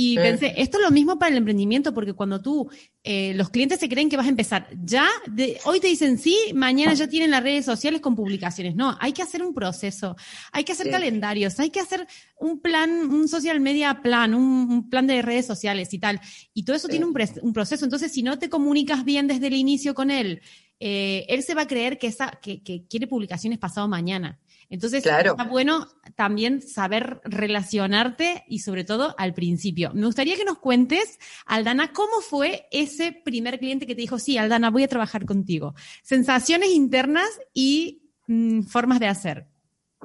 [0.00, 2.70] Y pensé, esto es lo mismo para el emprendimiento, porque cuando tú,
[3.02, 6.38] eh, los clientes se creen que vas a empezar ya, de, hoy te dicen sí,
[6.54, 8.76] mañana ya tienen las redes sociales con publicaciones.
[8.76, 10.14] No, hay que hacer un proceso,
[10.52, 12.06] hay que hacer calendarios, hay que hacer
[12.38, 16.20] un plan, un social media plan, un, plan de redes sociales y tal.
[16.54, 17.84] Y todo eso tiene un, un, proceso.
[17.84, 20.42] Entonces, si no te comunicas bien desde el inicio con él,
[20.78, 24.38] eh, él se va a creer que, esa, que, que quiere publicaciones pasado mañana.
[24.70, 29.92] Entonces, está bueno también saber relacionarte y sobre todo al principio.
[29.94, 34.36] Me gustaría que nos cuentes, Aldana, cómo fue ese primer cliente que te dijo, sí,
[34.36, 35.74] Aldana, voy a trabajar contigo.
[36.02, 39.48] Sensaciones internas y mm, formas de hacer.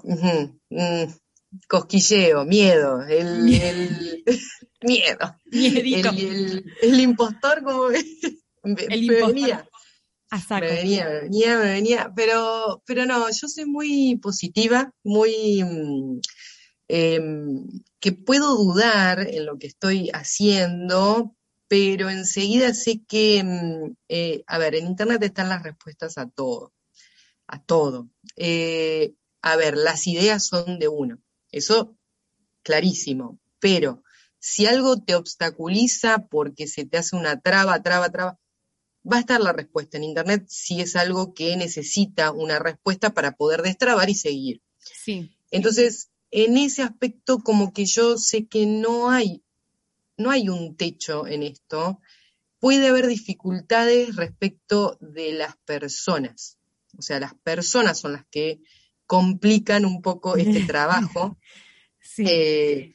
[0.04, 1.12] Mm,
[1.67, 3.43] cosquilleo, miedo, el,
[4.82, 5.36] miedo.
[5.52, 7.89] El, el, impostor como
[8.63, 9.65] el impostor.
[10.69, 16.21] Me venía, me venía, me venía, pero, pero no, yo soy muy positiva, muy mm,
[16.87, 17.67] em,
[17.99, 21.35] que puedo dudar en lo que estoy haciendo,
[21.67, 26.73] pero enseguida sé que, mm, eh, a ver, en Internet están las respuestas a todo,
[27.47, 28.09] a todo.
[28.35, 31.19] Eh, a ver, las ideas son de uno,
[31.51, 31.95] eso
[32.63, 34.03] clarísimo, pero
[34.39, 38.39] si algo te obstaculiza porque se te hace una traba, traba, traba,
[39.09, 43.35] va a estar la respuesta en Internet si es algo que necesita una respuesta para
[43.35, 44.61] poder destrabar y seguir.
[44.79, 45.35] Sí.
[45.51, 49.43] Entonces, en ese aspecto, como que yo sé que no hay,
[50.17, 51.99] no hay un techo en esto.
[52.59, 56.57] Puede haber dificultades respecto de las personas.
[56.97, 58.61] O sea, las personas son las que
[59.05, 61.37] complican un poco este trabajo.
[61.99, 62.25] Sí.
[62.27, 62.93] Eh,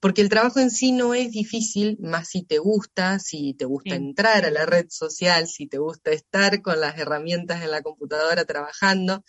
[0.00, 3.94] porque el trabajo en sí no es difícil, más si te gusta, si te gusta
[3.94, 8.46] entrar a la red social, si te gusta estar con las herramientas en la computadora
[8.46, 9.22] trabajando.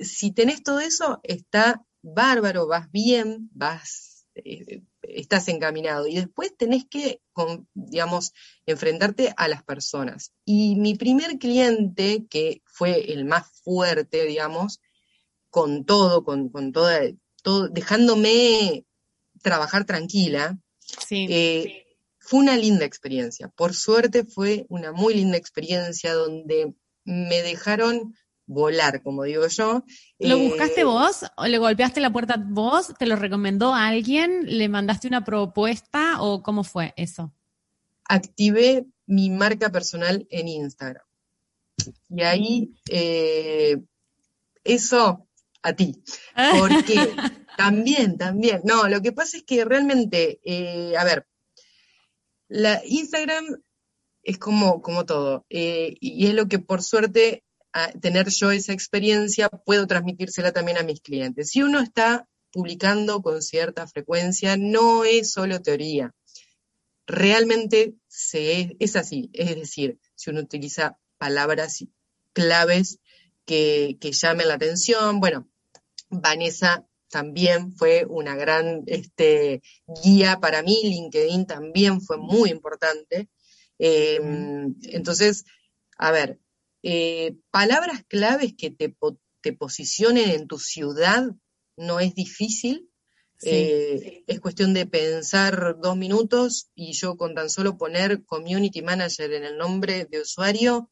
[0.00, 6.06] Si tenés todo eso, está bárbaro, vas bien, vas, eh, estás encaminado.
[6.06, 7.20] Y después tenés que,
[7.74, 8.32] digamos,
[8.64, 10.32] enfrentarte a las personas.
[10.46, 14.80] Y mi primer cliente, que fue el más fuerte, digamos,
[15.50, 16.98] con todo, con, con toda,
[17.42, 18.86] todo, dejándome
[19.42, 20.58] trabajar tranquila,
[21.10, 21.84] eh,
[22.18, 23.48] fue una linda experiencia.
[23.48, 26.74] Por suerte fue una muy linda experiencia donde
[27.04, 28.14] me dejaron
[28.46, 29.84] volar, como digo yo.
[30.18, 31.24] ¿Lo eh, buscaste vos?
[31.36, 32.94] ¿O le golpeaste la puerta vos?
[32.98, 34.42] ¿Te lo recomendó alguien?
[34.46, 37.32] ¿Le mandaste una propuesta o cómo fue eso?
[38.04, 41.04] Activé mi marca personal en Instagram.
[42.08, 43.78] Y ahí, eh,
[44.64, 45.26] eso
[45.62, 46.02] a ti.
[46.58, 47.14] Porque
[47.56, 48.62] también, también.
[48.64, 51.26] No, lo que pasa es que realmente, eh, a ver,
[52.48, 53.62] la Instagram
[54.22, 55.46] es como, como todo.
[55.48, 57.44] y es lo que por suerte
[58.00, 61.50] tener yo esa experiencia, puedo transmitírsela también a mis clientes.
[61.50, 66.14] Si uno está publicando con cierta frecuencia, no es solo teoría.
[67.06, 69.30] Realmente se, es así.
[69.32, 71.84] Es decir, si uno utiliza palabras
[72.32, 72.98] claves
[73.46, 75.48] que, llamen la atención, bueno,
[76.10, 79.62] Vanessa también fue una gran este,
[80.02, 83.28] guía para mí, LinkedIn también fue muy importante.
[83.78, 85.44] Em, entonces,
[85.98, 86.40] a ver,
[86.82, 88.96] eh, palabras claves que te,
[89.42, 91.30] te, posicionen en tu ciudad
[91.76, 92.88] no es difícil.
[93.44, 99.32] Eh, es cuestión de pensar dos minutos y yo con tan solo poner community manager
[99.32, 100.90] en el nombre de usuario,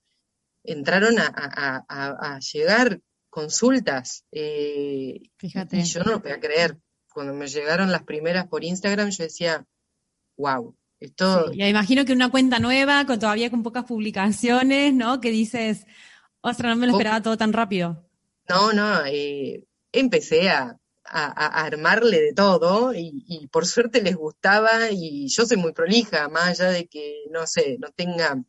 [0.65, 4.25] entraron a, llegar consultas.
[4.33, 5.79] Eh, Fíjate.
[5.79, 6.77] Y yo no lo podía creer.
[7.13, 9.65] Cuando me llegaron las primeras por Instagram, yo decía,
[10.37, 11.51] wow, esto...
[11.53, 15.21] ya imagino que una cuenta nueva, con todavía con pocas publicaciones, ¿no?
[15.21, 15.87] Que dices,
[16.41, 18.07] ostras, no me lo esperaba todo tan rápido.
[18.49, 20.77] No, no, eh, empecé a,
[21.13, 26.71] armarle de todo y, por suerte les gustaba y yo soy muy prolija, más allá
[26.71, 28.41] de que, no sé, no tenga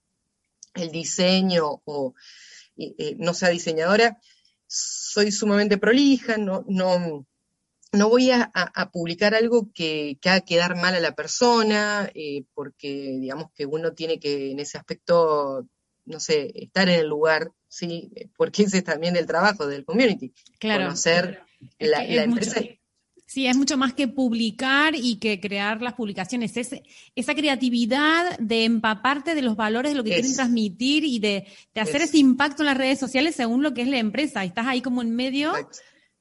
[0.76, 2.14] el diseño o
[2.78, 4.20] eh, no sea diseñadora,
[4.72, 7.28] soy sumamente prolija, no, no,
[7.92, 8.50] no voy a,
[8.94, 13.92] publicar algo que, que, haga quedar mal a la persona, eh, porque digamos que uno
[13.92, 15.68] tiene que en ese aspecto,
[16.06, 18.14] no sé, estar en el lugar, ¿sí?
[18.38, 20.34] Porque ese es también el trabajo del community.
[20.58, 20.86] Claro.
[20.86, 21.42] Conocer
[21.78, 22.62] la, empresa.
[23.32, 26.58] Sí, es mucho más que publicar y que crear las publicaciones.
[26.58, 26.72] Es
[27.16, 32.02] esa creatividad de empaparte de los valores de lo que quieren transmitir y de, hacer
[32.02, 34.44] ese impacto en las redes sociales según lo que es la empresa.
[34.44, 35.54] Y estás ahí como en medio.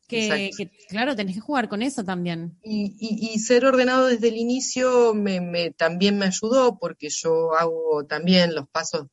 [0.07, 0.51] Que,
[0.89, 2.57] claro, tenés que jugar con eso también.
[2.63, 8.69] Y, ser ordenado desde el inicio me, también me ayudó porque yo hago también los
[8.69, 9.07] pasos,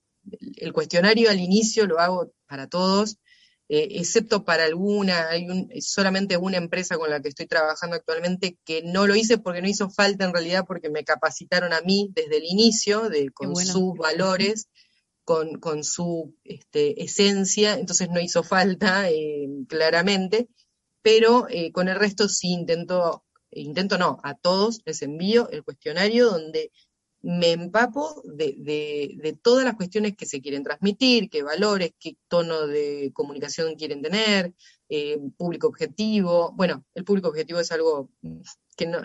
[0.55, 3.17] el cuestionario al inicio lo hago para todos,
[3.69, 8.57] eh, excepto para alguna, hay un, solamente una empresa con la que estoy trabajando actualmente
[8.65, 12.09] que no lo hice porque no hizo falta en realidad porque me capacitaron a mí
[12.13, 14.67] desde el inicio de, con sus valores.
[15.25, 20.47] Con, con, su este, esencia, entonces no hizo falta, eh, claramente
[21.07, 26.29] pero eh, con el resto sí intento, intento no, a todos les envío el cuestionario
[26.29, 26.73] donde
[27.27, 33.11] me empapo de, todas las cuestiones que se quieren transmitir, qué valores, qué tono de
[33.13, 34.53] comunicación quieren tener,
[34.87, 36.53] eh, público objetivo.
[36.55, 38.09] Bueno, el público objetivo es algo
[38.77, 39.01] que no,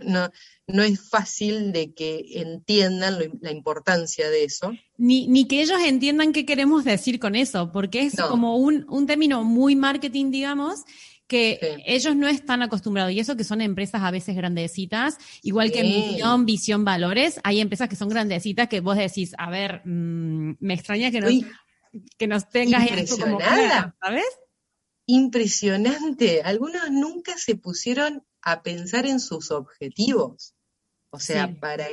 [0.69, 4.73] no, es fácil de que entiendan la importancia de eso.
[4.97, 9.09] Ni, ni, que ellos entiendan qué queremos decir con eso, porque es como un, un
[9.09, 10.85] término muy marketing, digamos,
[11.33, 15.83] que ellos no están acostumbrados, y eso que son empresas a veces grandecitas, igual que
[15.83, 20.75] Misión, Visión, Valores, hay empresas que son grandecitas que vos decís, a ver, mm, me
[20.75, 21.33] extraña que nos,
[22.19, 24.27] que nos tengas esto como ¿sabes?
[25.07, 26.43] Impresionante.
[26.43, 30.55] Algunos nunca se pusieron a pensar en sus objetivos.
[31.09, 31.87] O sea, para,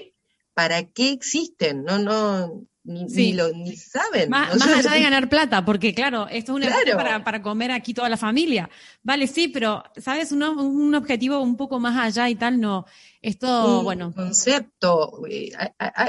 [0.54, 1.86] ¿para qué existen?
[1.86, 4.30] No, no, ni, lo, ni saben.
[4.30, 8.10] Más, allá de ganar plata, porque claro, esto es un para, para, comer aquí toda
[8.10, 8.70] la familia.
[9.04, 10.32] Vale, sí, pero, ¿sabes?
[10.32, 12.86] Un, un objetivo un poco más allá y tal, no.
[13.22, 14.12] Esto, un bueno.
[14.14, 15.22] concepto.
[15.30, 15.52] Eh,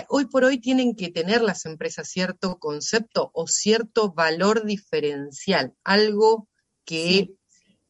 [0.09, 5.75] hoy por hoy tienen que tener las empresas cierto concepto o cierto valor diferencial.
[5.85, 6.49] Algo
[6.87, 7.35] que,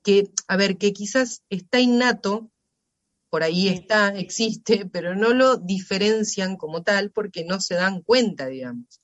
[0.03, 2.51] que a ver, que quizás está innato
[3.31, 8.47] por ahí está, existe, pero no lo diferencian como tal porque no se dan cuenta,
[8.47, 9.01] digamos.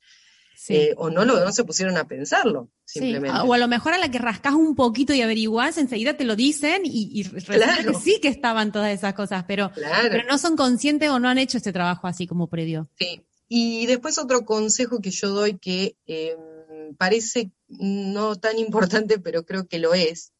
[0.68, 3.38] Eh, o no, lo, no se pusieron a pensarlo, simplemente.
[3.44, 6.34] O a lo mejor a la que rascas un poquito y averiguás, enseguida te lo
[6.34, 11.08] dicen y, y que sí que estaban todas esas cosas, pero, pero no son conscientes
[11.10, 12.90] o no han hecho este trabajo así como previo.
[12.98, 13.22] Sí.
[13.48, 19.68] Y después otro consejo que yo doy que em, parece no tan importante, pero creo
[19.68, 20.32] que lo es,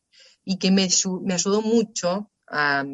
[0.45, 0.89] y que me,
[1.23, 2.85] me ayudó mucho a,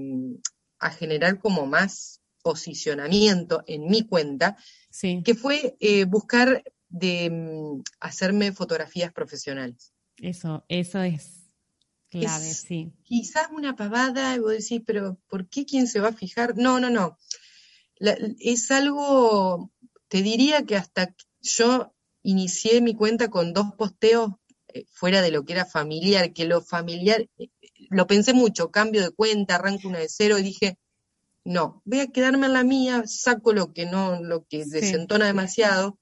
[0.82, 4.56] a generar como más posicionamiento en mi cuenta,
[4.90, 5.22] sí.
[5.24, 9.92] que fue eh, buscar de mm, hacerme fotografías profesionales.
[10.18, 11.42] Eso, eso es
[12.10, 12.92] clave, sí.
[13.04, 16.56] Quizás una pavada, y vos decís, pero ¿por qué quién se va a fijar?
[16.56, 17.16] No, no, no.
[17.98, 19.72] es algo,
[20.08, 24.32] te diría que hasta yo inicié mi cuenta con dos posteos
[24.68, 27.48] eh, fuera de lo que era familiar, que lo familiar, eh,
[27.92, 30.78] lo pensé mucho, cambio de cuenta, arranco una de cero y dije,
[31.44, 35.98] no, voy a quedarme en la mía, saco lo que no, lo que desentona demasiado,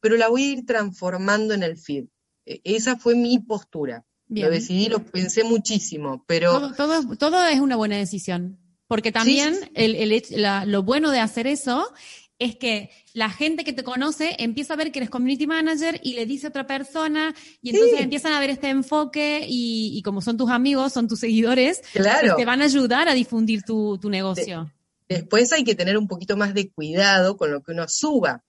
[0.00, 2.06] pero la voy a ir transformando en el feed.
[2.46, 4.04] E, esa fue mi postura.
[4.28, 6.72] Lo decidí, lo pensé muchísimo, pero...
[6.74, 11.92] Todo, todo, es una buena decisión, porque también El, el, lo bueno de hacer eso
[12.40, 16.14] es que la gente que te conoce empieza a ver que eres community manager y
[16.14, 20.36] le dice a otra persona y entonces empiezan a ver este enfoque y, como son
[20.36, 22.34] tus amigos, son tus seguidores, pues claro.
[22.36, 24.72] te van a ayudar a difundir tu, tu negocio.
[25.08, 28.42] después hay que tener un poquito más de cuidado con lo que uno suba,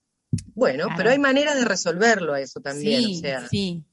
[0.54, 3.04] bueno, pero hay maneras de resolverlo eso también.
[3.04, 3.84] o sea, sí.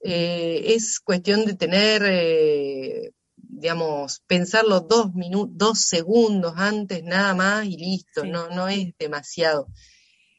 [0.00, 3.10] Eh, es cuestión de tener, eh,
[3.58, 8.24] digamos, pensarlo dos minutos, dos segundos antes, nada más y listo.
[8.24, 9.68] No, no es demasiado.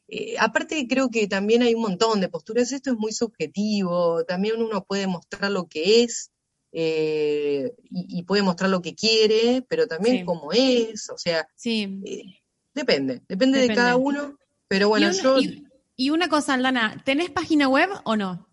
[0.08, 2.72] Eh, aparte creo que también hay un montón de posturas.
[2.72, 4.24] Esto es muy subjetivo.
[4.26, 6.32] También uno puede mostrar lo que es.
[6.72, 11.48] y, puede mostrar lo que quiere, pero también cómo es, o sea,
[12.76, 14.38] depende, depende, de cada uno
[14.70, 15.38] pero bueno, y una, yo...
[15.98, 18.48] Y, una cosa, Aldana, ¿tenés página web o no?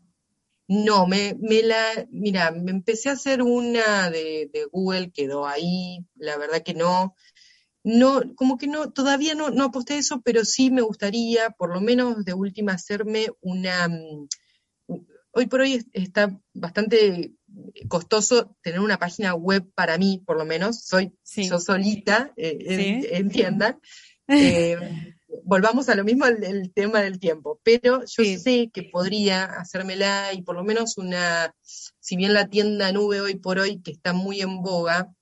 [0.69, 6.37] No, me, me la, mira, me empecé a hacer una de, Google, quedó ahí, la
[6.37, 7.15] verdad que no,
[7.85, 11.81] no, como que no, todavía no, no aposté eso, pero sí me gustaría, por lo
[11.81, 14.27] menos de última, hacerme una, mm,
[15.33, 17.33] hoy por hoy está bastante
[17.89, 23.81] costoso tener una página web para mí, por lo menos, soy yo solita, eh, entiendan.
[24.29, 24.77] Eh,
[25.45, 30.43] volvamos a lo mismo el, tema del tiempo, pero yo sé que podría hacérmela y
[30.43, 34.41] por lo menos una, si bien la tienda nube hoy por hoy, que está muy
[34.41, 35.13] en boga,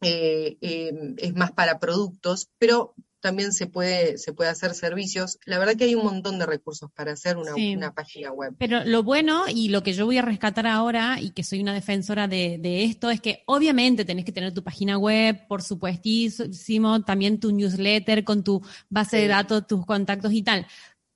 [0.00, 5.38] eh, eh, es más para productos, pero también se puede, se puede hacer servicios.
[5.46, 8.54] La verdad que hay un montón de recursos para hacer una, página web.
[8.58, 11.72] Pero lo bueno y lo que yo voy a rescatar ahora, y que soy una
[11.72, 17.02] defensora de, de esto, es que obviamente tenés que tener tu página web, por supuestísimo,
[17.04, 20.66] también tu newsletter con tu base de datos, tus contactos y tal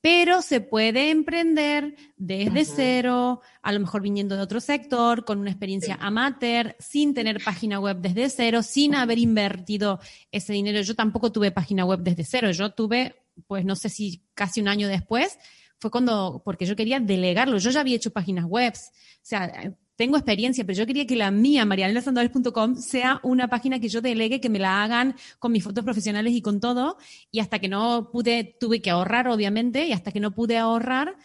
[0.06, 5.50] pero se puede emprender desde cero, a lo mejor viniendo de otro sector, con una
[5.50, 9.98] experiencia amateur, sin tener página web desde cero, sin haber invertido
[10.30, 10.80] ese dinero.
[10.82, 13.16] Yo tampoco tuve página web desde cero, yo tuve,
[13.48, 15.40] pues no sé si casi un año después,
[15.80, 20.16] fue cuando, porque yo quería delegarlo, yo ya había hecho páginas web, o sea, tengo
[20.16, 24.50] experiencia, pero yo quería que la mía, marianelasandales.com, sea una página que yo delegue, que
[24.50, 26.98] me la hagan con mis fotos profesionales y con todo.
[27.30, 31.16] Y hasta que no pude, tuve que ahorrar, obviamente, y hasta que no pude ahorrar,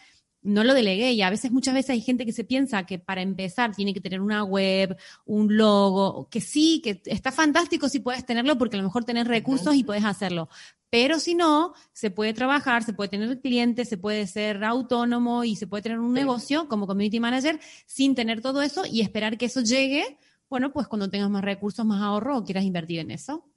[0.42, 1.12] no lo delegué.
[1.12, 4.00] Y a veces, muchas veces hay gente que se piensa que para empezar tiene que
[4.00, 8.80] tener una web, un logo, que sí, que está fantástico si puedes tenerlo porque a
[8.80, 10.48] lo mejor tenés recursos y puedes hacerlo.
[10.90, 15.56] Pero si no, se puede trabajar, se puede tener clientes, se puede ser autónomo y
[15.56, 19.46] se puede tener un negocio como community manager sin tener todo eso y esperar que
[19.46, 20.18] eso llegue,
[20.50, 23.48] bueno, pues cuando tengas más recursos, más ahorro o quieras invertir en eso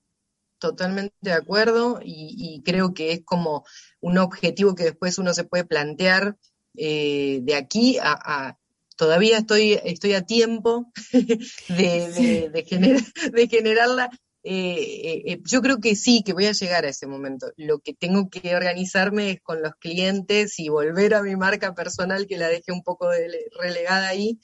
[0.60, 3.66] totalmente de acuerdo y, creo que es como
[4.00, 6.38] un objetivo que después uno se puede plantear
[6.78, 8.58] eh, de aquí a,
[8.96, 10.92] todavía estoy, estoy a tiempo
[11.70, 14.10] de, de, generarla.
[14.48, 17.52] Eh, eh, yo creo que sí, que voy a llegar a ese momento.
[17.58, 22.28] Lo que tengo que organizarme es con los clientes y volver a mi marca personal,
[22.28, 23.10] que la dejé un poco
[23.60, 24.40] relegada ahí,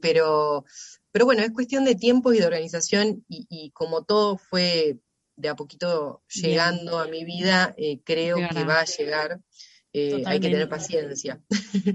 [0.00, 0.64] pero,
[1.10, 4.98] pero bueno, es cuestión de tiempo y de organización y, como todo fue
[5.36, 7.74] de a poquito llegando a mi vida,
[8.04, 9.40] creo que va a llegar.
[9.94, 11.38] Eh, hay que tener paciencia.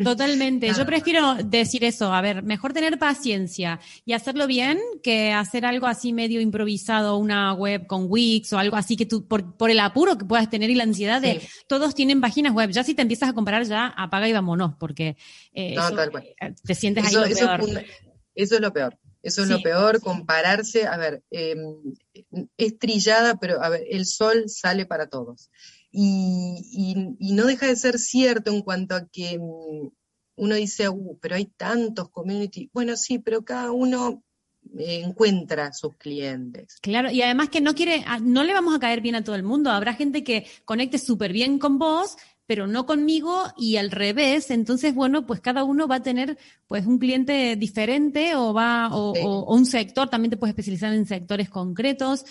[0.04, 0.72] Totalmente.
[0.72, 5.88] Yo prefiero decir eso, a ver, mejor tener paciencia y hacerlo bien que hacer algo
[5.88, 9.80] así medio improvisado, una web con Wix o algo así que tú, por, por el
[9.80, 12.70] apuro que puedas tener y la ansiedad de todos tienen páginas web.
[12.70, 15.18] Ya si te empiezas a comparar, ya apaga y vámonos, porque
[15.54, 15.76] eh,
[16.66, 18.96] te sientes ahí eso, es lo peor.
[19.24, 20.86] Eso es lo peor, compararse.
[20.86, 21.60] A ver, em,
[22.56, 25.50] es trillada, pero a ver, el sol sale para todos.
[25.92, 29.90] Y, no deja de ser cierto en cuanto a que mm,
[30.36, 32.70] uno dice, uh, pero hay tantos community.
[32.74, 34.24] Bueno, sí, pero cada uno
[34.78, 36.78] encuentra sus clientes.
[36.82, 39.36] Claro, y además que no quiere, ah, no le vamos a caer bien a todo
[39.36, 39.70] el mundo.
[39.70, 44.52] Habrá gente que conecte súper bien con vos, pero no conmigo y al revés.
[44.52, 49.54] Entonces, bueno, pues cada uno va a tener pues un cliente diferente o va, o,
[49.54, 52.26] un sector, también te puedes especializar en sectores concretos.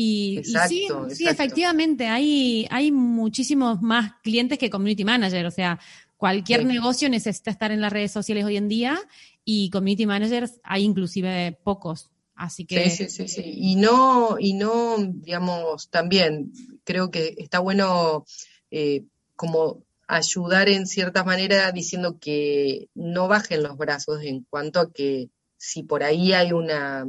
[0.00, 5.44] Y, sí, sí, efectivamente, hay, hay muchísimos más clientes que community manager.
[5.44, 5.80] O sea,
[6.16, 8.96] cualquier negocio necesita estar en las redes sociales hoy en día
[9.44, 12.10] y community managers hay inclusive pocos.
[12.36, 12.88] Así que.
[12.90, 13.42] Sí, sí, sí, sí.
[13.44, 16.52] Y no, y no, digamos, también
[16.84, 18.24] creo que está bueno
[18.70, 19.02] eh,
[19.34, 25.28] como ayudar en cierta manera diciendo que no bajen los brazos en cuanto a que
[25.58, 27.04] si por ahí hay una,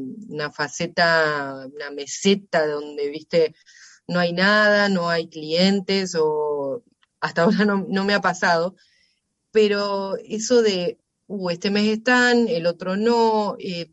[0.54, 3.56] faceta, una meseta donde, viste,
[4.08, 6.84] no hay nada, no hay clientes o
[7.22, 8.76] hasta ahora no me ha pasado,
[9.52, 13.92] pero eso de uh, este mes están, el otro no, eh,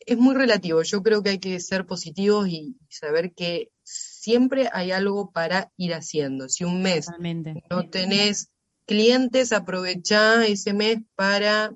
[0.00, 0.82] es muy relativo.
[0.82, 5.94] Yo creo que hay que ser positivos y saber que siempre hay algo para ir
[5.94, 6.48] haciendo.
[6.48, 7.08] Si un mes
[7.70, 8.50] no tenés
[8.86, 11.74] clientes, aprovecha ese mes para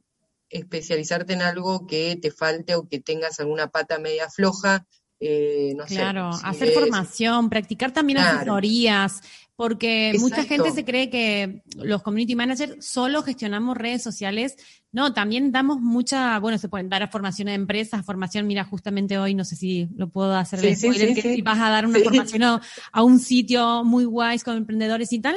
[0.53, 4.87] especializarte en algo que te falte o que tengas alguna pata media floja.
[5.25, 9.21] Eh, no claro, hacer formación, practicar también asesorías,
[9.55, 14.57] porque mucha gente se cree que los community managers solo gestionamos redes sociales.
[14.91, 19.17] No, también damos mucha, bueno, se pueden dar a formación a empresas, formación, mira, justamente
[19.17, 22.43] hoy, no sé si lo puedo hacer de spoiler, que vas a dar una formación
[22.43, 25.37] a, un sitio muy guay con emprendedores y tal,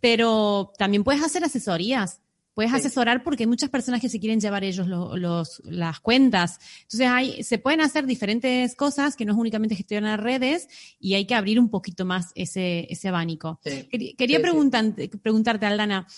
[0.00, 2.22] pero también puedes hacer asesorías.
[2.58, 6.58] Puedes asesorar porque hay muchas personas que se quieren llevar ellos los, las cuentas.
[6.82, 11.24] Entonces hay, se pueden hacer diferentes cosas que no es únicamente gestionar redes y hay
[11.24, 13.60] que abrir un poquito más ese, ese abanico.
[13.62, 16.08] Quería preguntarte, Aldana,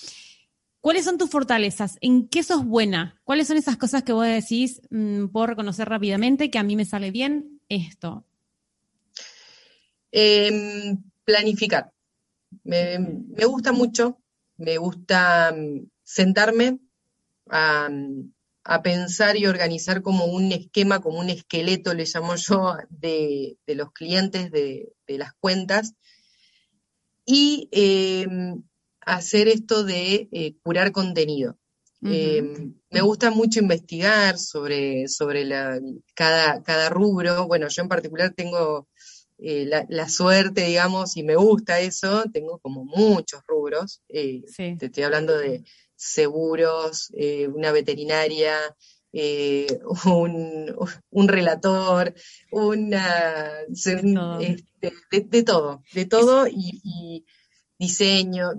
[0.81, 1.99] ¿cuáles son tus fortalezas?
[2.01, 3.21] ¿En qué sos buena?
[3.25, 6.87] ¿Cuáles son esas cosas que vos decís, mm, puedo reconocer rápidamente que a mí me
[6.87, 8.25] sale bien esto?
[10.11, 11.93] Em, planificar.
[12.65, 14.23] Me, me gusta mucho,
[14.57, 15.81] me gusta mm,
[16.11, 16.81] sentarme
[17.49, 17.89] a,
[18.83, 24.51] pensar y organizar como un esquema, como un esqueleto, le llamo yo, de, los clientes,
[24.51, 25.95] de, las cuentas,
[27.25, 28.63] y em,
[29.01, 31.57] hacer esto de eh, curar contenido.
[32.03, 35.47] Em, me gusta mucho investigar sobre, sobre
[36.15, 37.47] cada, cada rubro.
[37.47, 38.89] Bueno, yo en particular tengo
[39.43, 44.03] eh, la, suerte, digamos, y me gusta eso, tengo como muchos rubros.
[44.09, 45.65] Eh, te estoy hablando de
[46.01, 48.57] seguros, eh, una veterinaria,
[49.13, 49.67] eh,
[51.11, 52.15] un, relator,
[52.51, 57.27] una, este, de, todo, de todo y,
[57.79, 58.51] diseño.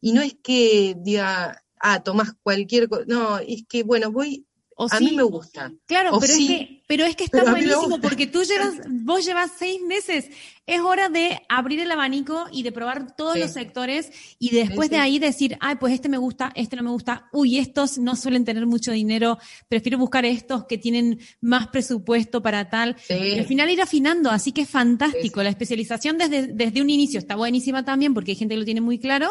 [0.00, 5.00] Y no es que diga, ah, tomás cualquier cosa, no, es que, bueno, voy a
[5.00, 5.72] mí me gusta.
[5.86, 9.78] Claro, pero, es que, pero es que está buenísimo porque tú llevas, vos llevas seis
[9.82, 10.24] meses.
[10.66, 14.96] Es hora de abrir el abanico y de probar todos los sectores y después de
[14.96, 17.28] ahí decir, ay, pues este me gusta, este no me gusta.
[17.32, 19.38] Uy, estos no suelen tener mucho dinero.
[19.68, 22.96] Prefiero buscar estos que tienen más presupuesto para tal.
[23.10, 24.30] Y al final ir afinando.
[24.30, 25.42] Así que es fantástico.
[25.42, 28.80] La especialización desde, desde un inicio está buenísima también porque hay gente que lo tiene
[28.80, 29.30] muy claro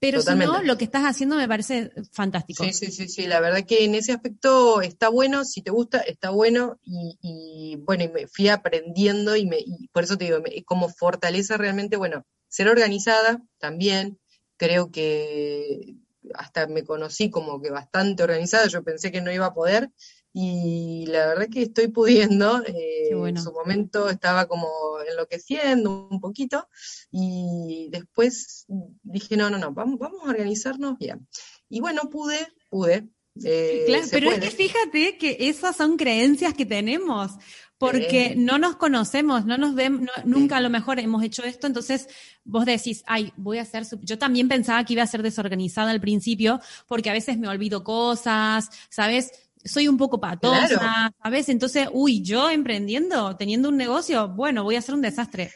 [0.00, 2.64] pero si no, lo que estás haciendo me parece fantástico.
[2.64, 5.98] Sí, sí, sí, sí, la verdad que en ese aspecto está bueno, si te gusta,
[6.00, 9.58] está bueno, y, bueno, y me fui aprendiendo y, me,
[9.92, 14.18] por eso te digo, como fortaleza realmente, bueno, ser organizada también,
[14.56, 15.96] creo que
[16.34, 19.90] hasta me conocí como que bastante organizada, yo pensé que no iba a poder,
[20.32, 22.62] y la verdad que estoy pudiendo.
[22.66, 24.68] Eh, en su momento estaba como
[25.08, 26.68] enloqueciendo un poquito
[27.10, 28.66] y después
[29.02, 31.26] dije, no, no, no, vamos, vamos a organizarnos bien.
[31.68, 33.08] Y bueno, pude, pude.
[33.44, 37.32] Eh, claro, pero es que fíjate que esas son creencias que tenemos,
[37.78, 42.08] porque no nos conocemos, no nos vemos, nunca a lo mejor hemos hecho esto, entonces
[42.44, 46.00] vos decís, ay, voy a hacer, yo también pensaba que iba a ser desorganizada al
[46.00, 49.49] principio, porque a veces me olvido cosas, ¿sabes?
[49.64, 51.48] Soy un poco patosa, ¿sabes?
[51.48, 55.52] Entonces, uy, yo emprendiendo, teniendo un negocio, bueno, voy a hacer un desastre.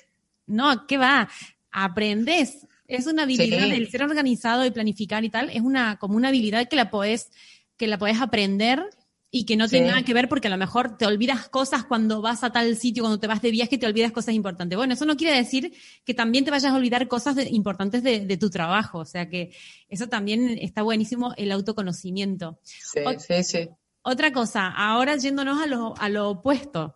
[0.47, 1.29] No, ¿qué va?
[1.71, 2.67] Aprendes.
[2.87, 6.69] Es una habilidad, el ser organizado y planificar y tal, es una, como una habilidad
[6.69, 7.31] que la podés,
[7.79, 8.85] que la podés aprender
[9.31, 12.21] y que no tiene nada que ver porque a lo mejor te olvidas cosas cuando
[12.21, 14.77] vas a tal sitio, cuando te vas de viaje, te olvidas cosas importantes.
[14.77, 15.73] Bueno, eso no quiere decir
[16.05, 18.99] que también te vayas a olvidar cosas importantes de, de, tu trabajo.
[18.99, 19.51] O sea que
[19.89, 22.61] eso también está buenísimo, el autoconocimiento.
[22.63, 23.69] Sí, sí, sí.
[24.05, 26.95] Otra cosa, ahora yéndonos a lo, a lo opuesto.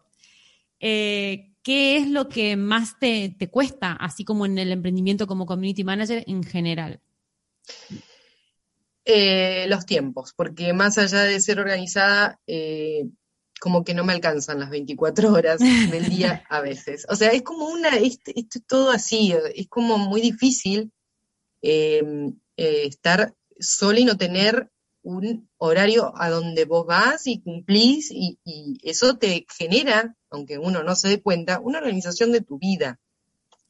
[0.78, 5.46] Eh, ¿Qué es lo que más te, te, cuesta, así como en el emprendimiento como
[5.46, 7.00] community manager en general?
[9.04, 13.06] Eh, los tiempos, porque más allá de ser organizada, eh,
[13.58, 17.06] como que no me alcanzan las 24 horas del día a veces.
[17.08, 20.92] O sea, es como una, esto es todo así, es como muy difícil
[21.62, 22.02] eh,
[22.56, 24.70] estar sola y no tener
[25.02, 28.38] un horario a donde vos vas y cumplís y,
[28.82, 32.98] eso te genera, aunque uno no se dé cuenta, una organización de tu vida.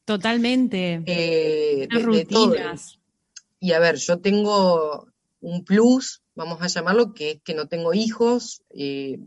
[0.05, 1.03] Totalmente.
[1.05, 2.99] Eh, rutinas.
[3.59, 5.07] Y a ver, yo tengo
[5.41, 9.19] un plus, vamos a llamarlo, que es que no tengo hijos, eh,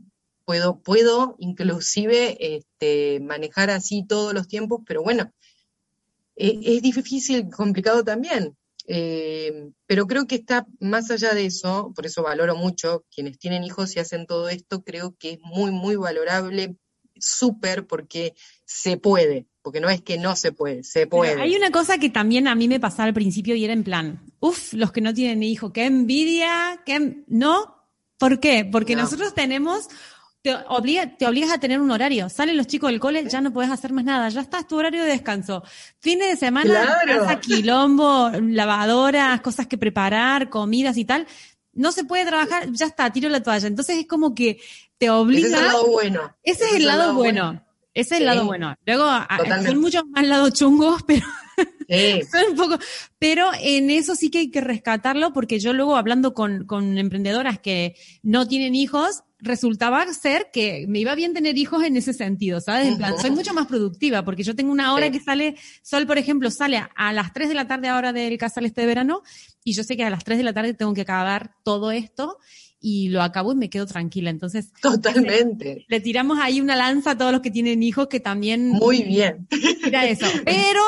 [0.44, 5.32] puedo, puedo inclusive este, manejar así todos los tiempos, pero bueno,
[6.36, 8.56] e, es difícil, complicado también.
[8.86, 13.64] Eh, pero creo que está más allá de eso, por eso valoro mucho quienes tienen
[13.64, 16.76] hijos y hacen todo esto, creo que es muy, muy valorable,
[17.18, 21.40] súper, porque se puede, porque no es que no se puede, se puede.
[21.40, 24.20] hay una cosa que también a mí me pasaba al principio y era en plan,
[24.40, 27.22] uff, los que no tienen hijo, qué envidia, qué...
[27.28, 27.76] No,
[28.18, 28.64] ¿por qué?
[28.64, 29.88] Porque nosotros tenemos
[30.42, 32.28] te, obliga, te obligas a tener un horario.
[32.28, 34.28] Salen los chicos del cole, ya no puedes hacer más nada.
[34.28, 35.62] Ya estás tu horario de descanso.
[36.00, 41.26] Fines de semana, casa, quilombo, lavadoras, cosas que preparar, comidas y tal.
[41.72, 43.68] No se puede trabajar, ya está, tiro la toalla.
[43.68, 44.60] Entonces es como que
[44.98, 45.48] te obliga.
[45.48, 46.36] Ese es el lado bueno.
[46.42, 47.64] Ese, es el lado, bueno.
[47.94, 48.74] Ese es el lado bueno.
[48.84, 49.08] Luego,
[49.64, 51.24] son muchos más lados chungos, pero
[51.88, 52.78] un poco,
[53.18, 57.58] pero en eso sí que hay que rescatarlo porque yo luego hablando con, con emprendedoras
[57.58, 62.60] que no tienen hijos, resultaba ser que me iba bien tener hijos en ese sentido,
[62.60, 62.88] ¿sabes?
[62.88, 66.16] En plan, soy mucho más productiva porque yo tengo una hora que sale, Sol, por
[66.16, 69.22] ejemplo, sale a las 3 de la tarde ahora del casal este de verano
[69.64, 72.38] y yo sé que a las 3 de la tarde tengo que acabar todo esto
[72.80, 74.30] y lo acabo y me quedo tranquila.
[74.30, 75.86] Entonces, totalmente.
[75.88, 78.68] Le, tiramos ahí una lanza a todos los que tienen hijos que también.
[78.68, 79.48] Muy bien.
[79.84, 80.26] Mira eso.
[80.44, 80.82] Pero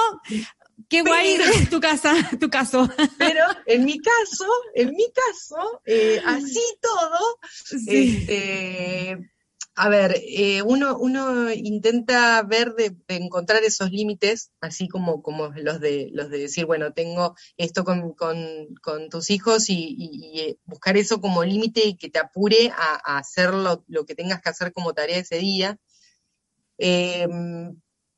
[0.89, 2.89] Qué guay es tu casa, tu caso.
[3.19, 7.39] Pero en mi caso, en mi caso, eh, así todo,
[7.87, 9.31] este,
[9.77, 15.81] a ver, eh, uno, uno intenta ver de, encontrar esos límites, así como, como los
[15.81, 18.39] de los de decir, bueno, tengo esto con, con,
[18.83, 23.01] con tus hijos y, y, eh, buscar eso como límite y que te apure a,
[23.05, 25.79] a hacer lo, lo, que tengas que hacer como tarea ese día.
[26.79, 27.27] Eh,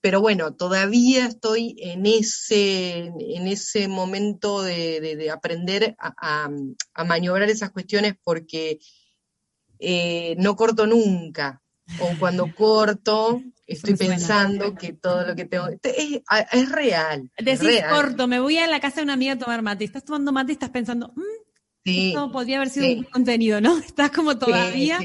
[0.07, 6.49] pero bueno, todavía estoy en ese, en ese momento de, aprender a,
[7.05, 8.79] maniobrar esas cuestiones porque
[9.81, 11.61] eh, no corto nunca,
[11.99, 17.29] o cuando corto estoy pensando que todo lo que tengo es, real.
[17.37, 20.31] Decís corto, me voy a la casa de una amiga a tomar mate, estás tomando
[20.31, 23.77] mate y estás pensando, mm, esto podría haber sido un contenido, ¿no?
[23.85, 25.01] Estás como todavía.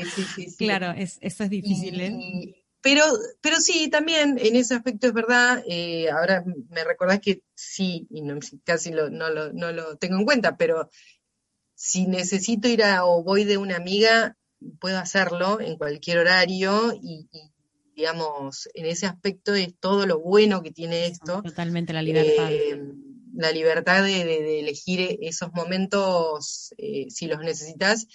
[0.60, 2.61] claro, es, eso es difícil, ¿eh?
[2.82, 3.04] Pero,
[3.42, 8.22] pero sí, también en ese aspecto es verdad, eh, ahora me recordás que sí, y
[8.22, 10.90] no, casi lo, no, lo, no lo tengo en cuenta, pero
[11.76, 14.36] si necesito ir a o voy de una amiga,
[14.80, 17.28] puedo hacerlo en cualquier horario y,
[17.96, 21.42] digamos, en ese aspecto es todo lo bueno que tiene esto.
[21.42, 22.52] Totalmente la libertad.
[22.52, 22.82] Eh,
[23.34, 28.08] la libertad de, elegir esos momentos eh, si los necesitas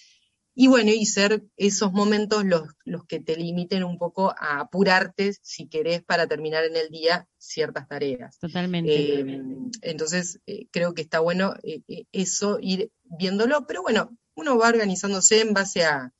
[0.58, 5.34] y bueno, y ser esos momentos los, los que te limiten un poco a apurarte,
[5.42, 8.38] si querés, para terminar en el día ciertas tareas.
[8.38, 9.20] Totalmente.
[9.20, 9.42] Eh,
[9.82, 15.42] entonces, eh, creo que está bueno eh, eso, ir viéndolo, pero bueno, uno va organizándose
[15.42, 16.14] en base a,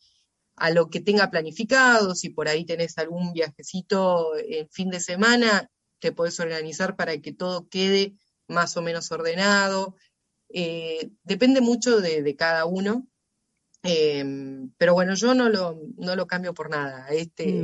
[0.57, 5.70] a lo que tenga planificado, si por ahí tenés algún viajecito en fin de semana,
[5.99, 8.18] te podés organizar para que todo quede
[8.49, 9.97] más o menos ordenado.
[11.24, 13.09] depende mucho de, de cada uno,
[13.87, 17.07] Em, pero bueno, yo no lo, no lo cambio por nada.
[17.09, 17.62] Este,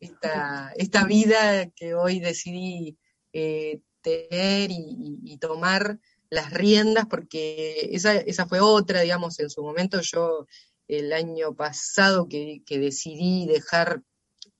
[0.00, 2.98] esta, esta, vida que hoy decidí
[3.32, 5.98] eh, tener y, tomar
[6.30, 10.46] las riendas, porque esa, esa fue otra, digamos, en su momento yo
[10.88, 14.02] el año pasado que, que decidí dejar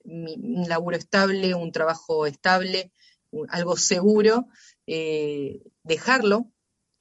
[0.05, 2.93] mi, un laburo estable, un trabajo estable,
[3.49, 4.47] algo seguro,
[4.87, 6.51] eh, dejarlo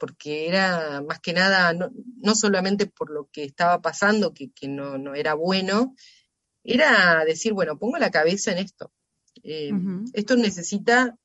[0.02, 5.36] porque era más que nada, no, solamente por lo que estaba pasando, que, no, era
[5.36, 5.96] bueno,
[6.64, 8.92] era decir, bueno, pongo la cabeza en esto.
[9.44, 9.72] Eh,
[10.14, 11.16] esto necesita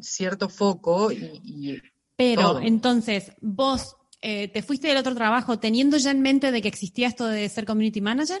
[0.00, 1.82] cierto foco y...
[2.14, 6.68] Pero entonces, vos eh, te fuiste del otro trabajo teniendo ya en mente de que
[6.68, 8.40] existía esto de ser community manager?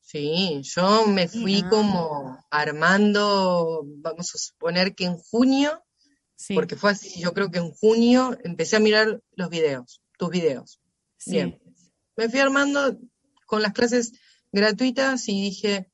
[0.00, 5.84] Sí, yo me fui como armando, vamos a suponer que en junio
[6.54, 10.80] porque fue así, yo creo que en junio empecé a mirar los videos, tus videos.
[11.26, 11.60] Bien.
[12.16, 12.98] Me fui armando
[13.46, 14.12] con las clases
[14.52, 15.90] gratuitas y dije,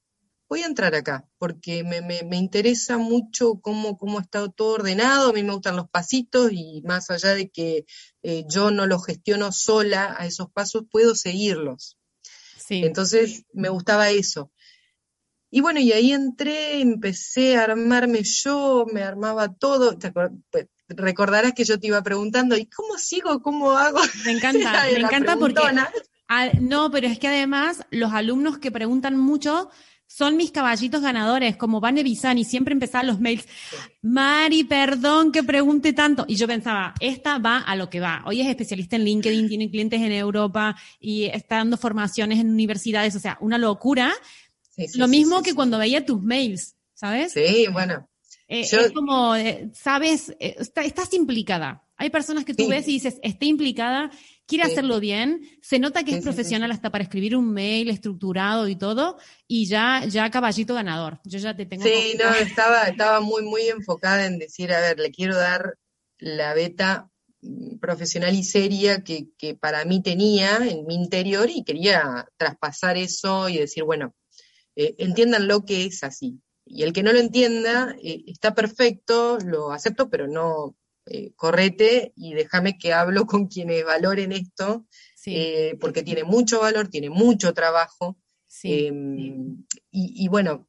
[0.51, 5.33] voy a entrar acá, porque me, me, interesa mucho cómo, cómo está todo ordenado, a
[5.33, 7.87] mí me gustan los pasitos y más allá de que
[8.25, 11.97] eh, yo no los gestiono sola a esos pasos, puedo seguirlos.
[12.59, 12.83] Sí.
[12.85, 14.51] Entonces me gustaba eso.
[15.51, 19.99] Y bueno, y ahí entré, empecé a armarme yo, me armaba todo.
[20.51, 23.43] Pues, recordarás que yo te iba preguntando, ¿y cómo sigo?
[23.43, 23.99] ¿Cómo hago?
[24.25, 25.61] Me encanta, me encanta porque...
[26.61, 29.71] no, pero es que además los alumnos que preguntan mucho
[30.11, 33.47] son mis caballitos ganadores, como Vane Bisani, siempre empezaban los mails,
[34.03, 36.25] Mari, perdón que pregunte tanto.
[36.27, 38.25] Y yo pensaba, esta va a lo que va.
[38.27, 43.15] Hoy es especialista en LinkedIn, tiene clientes en Europa y está dando formaciones en universidades,
[43.15, 44.13] o sea, una locura.
[44.95, 47.33] Lo mismo que cuando veía tus mails, ¿sabes?
[47.33, 48.09] Sí, bueno.
[48.49, 51.87] Eh, es como, eh, sabes, eh, estás implicada.
[51.97, 54.11] Hay personas que tú ves y dices, está implicada
[54.51, 58.75] quiere hacerlo bien, se nota que es profesional hasta para escribir un mail estructurado y
[58.75, 59.17] todo,
[59.47, 61.21] y ya, ya caballito ganador.
[61.25, 61.85] Yo ya te tengo.
[61.85, 65.79] Sí, no, estaba, estaba muy, muy enfocada en decir, a ver, le quiero dar
[66.19, 67.09] la beta
[67.43, 72.97] mm, profesional y seria que, que para mí tenía en mi interior y quería traspasar
[72.97, 74.17] eso y decir, bueno,
[74.81, 76.41] eh, entiendan lo que es así.
[76.65, 80.75] Y el que no lo entienda, eh, está perfecto, lo acepto, pero no,
[81.05, 84.87] eh, correte y déjame que hablo con quienes valoren esto,
[85.81, 88.17] porque tiene mucho valor, tiene mucho trabajo.
[88.63, 90.67] Em, y, bueno,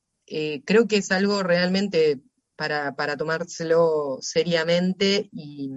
[0.66, 2.20] creo que es algo realmente
[2.58, 5.70] para, para tomárselo seriamente y,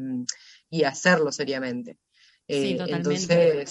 [0.84, 1.98] hacerlo seriamente.
[2.46, 3.64] Sí, totalmente.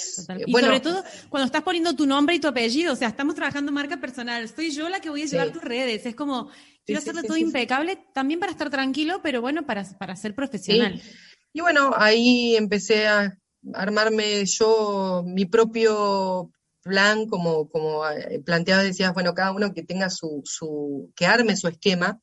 [0.48, 3.72] y sobre todo cuando estás poniendo tu nombre y tu apellido, o sea, estamos trabajando
[3.72, 6.50] marca personal, soy yo la que voy a llevar tus redes, es como,
[6.86, 11.02] Quiero hacerlo todo impecable, también para estar tranquilo, pero bueno, para, para ser profesional.
[11.54, 13.38] Y bueno, ahí empecé a
[13.74, 16.52] armarme yo mi propio
[16.82, 21.56] plan, como, como eh, planteaba, decías, bueno, cada uno que tenga su, su, que arme
[21.56, 22.20] su esquema.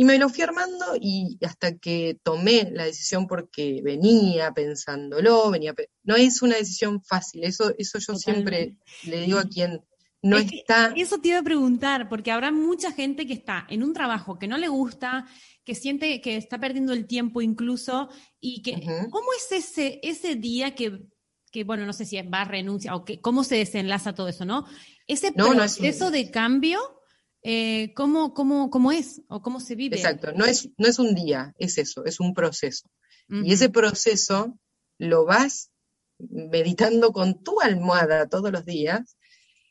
[0.00, 5.74] Y me lo fui armando y hasta que tomé la decisión porque venía pensándolo, venía,
[6.04, 9.82] no es una decisión fácil, eso, eso yo siempre le digo a quien
[10.22, 10.92] no está...
[10.96, 14.46] Eso te iba a preguntar, porque habrá mucha gente que está en un trabajo que
[14.46, 15.26] no le gusta,
[15.64, 18.08] que siente que está perdiendo el tiempo incluso,
[18.40, 18.80] y que,
[19.10, 21.02] ¿cómo es ese, ese día que,
[21.50, 24.44] que, bueno, no sé si va a renuncia o que, cómo se desenlaza todo eso,
[24.44, 24.64] ¿no?
[25.08, 26.78] Ese proceso de cambio,
[27.42, 29.96] eh, ¿cómo, cómo, cómo es o cómo se vive?
[29.96, 32.90] Exacto, no es, no es un día, es eso, es un proceso.
[33.30, 34.58] Y ese proceso
[34.96, 35.70] lo vas
[36.18, 39.18] meditando con tu almohada todos los días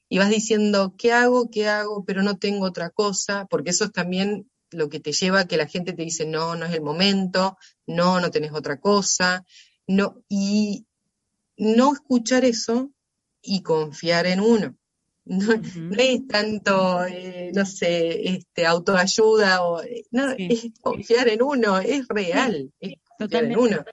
[0.09, 1.49] y vas diciendo, ¿qué hago?
[1.49, 2.05] ¿Qué hago?
[2.05, 5.57] Pero no tengo otra cosa, porque eso es también lo que te lleva a que
[5.57, 9.45] la gente te dice, no, no es el momento, no, no tenés otra cosa,
[9.87, 10.85] no, y
[11.57, 12.91] no escuchar eso
[13.41, 14.77] y confiar en uno.
[15.29, 15.53] No,
[15.97, 22.71] es tanto, eh, no sé, este, autoayuda, o, no, es confiar en uno, es real,
[22.79, 23.85] es confiar en uno.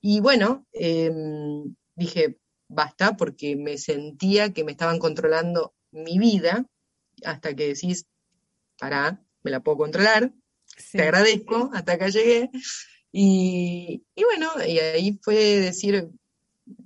[0.00, 6.66] Y bueno, em, dije, basta porque me sentía que me estaban controlando mi vida,
[7.24, 8.06] hasta que decís,
[8.78, 10.32] pará, me la puedo controlar,
[10.92, 12.50] te agradezco, hasta acá llegué.
[13.12, 16.10] Y, bueno, y ahí fue decir,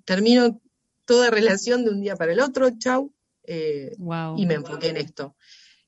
[0.05, 0.61] termino
[1.05, 3.13] toda relación de un día para el otro, chau,
[3.53, 3.97] eh,
[4.37, 5.35] y me enfoqué en esto.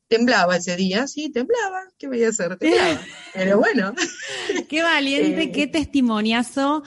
[0.08, 2.56] Temblaba ese día, sí, temblaba, ¿qué voy a hacer?
[2.58, 3.00] Temblaba,
[3.32, 3.94] pero bueno.
[4.68, 6.82] Qué valiente, eh, qué testimoniazo.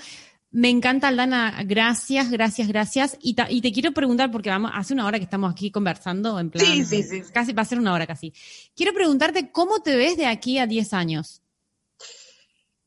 [0.51, 1.63] Me encanta, Aldana.
[1.65, 3.17] Gracias, gracias, gracias.
[3.21, 6.65] Y, te quiero preguntar, porque vamos, hace una hora que estamos aquí conversando, en plan.
[6.65, 7.21] Sí, sí, sí.
[7.33, 8.33] Casi, va a ser una hora casi.
[8.75, 11.41] Quiero preguntarte, ¿cómo te ves de aquí a 10 años?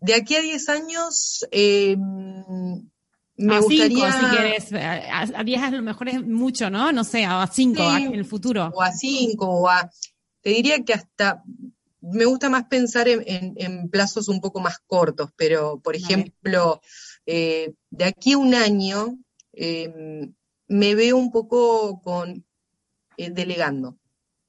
[0.01, 1.97] De aquí a 10 años, eh,
[3.39, 4.13] me a gustaría.
[4.13, 4.73] si quieres.
[4.73, 6.93] A 10 a lo mejor es mucho, ¿no?
[6.93, 8.71] No sé, a 5 en el futuro.
[8.75, 9.91] O a 5, o a.
[10.43, 11.43] Te diría que hasta
[12.01, 16.81] me gusta más pensar en, plazos un poco más cortos, pero por ejemplo,
[17.27, 19.19] eh, de aquí a un año
[19.53, 20.35] em,
[20.69, 22.45] me veo un poco con
[23.17, 23.99] eh, delegando,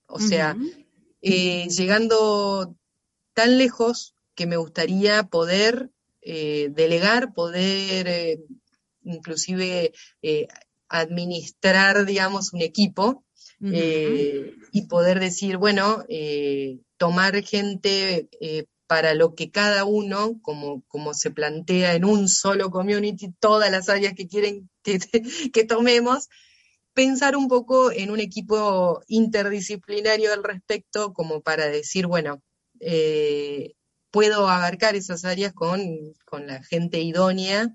[0.07, 0.55] o sea,
[1.21, 2.75] eh, llegando
[3.33, 8.39] tan lejos que me gustaría poder delegar, poder
[9.03, 9.93] inclusive
[10.87, 13.23] administrar, digamos, un equipo
[13.61, 16.05] y poder decir, bueno,
[16.97, 18.29] tomar gente
[18.87, 23.87] para lo que cada uno, como, como se plantea en un solo community, todas las
[23.87, 24.97] áreas que quieren que,
[25.53, 26.27] que tomemos,
[26.93, 32.41] pensar un poco en un equipo interdisciplinario al respecto, como para decir, bueno,
[32.79, 33.73] eh,
[34.11, 35.79] puedo abarcar esas áreas con,
[36.45, 37.73] la gente idónea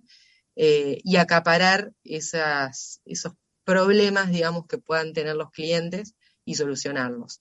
[0.57, 3.33] eh, y acaparar esas, esos
[3.65, 7.41] problemas, digamos, que puedan tener los clientes y solucionarlos.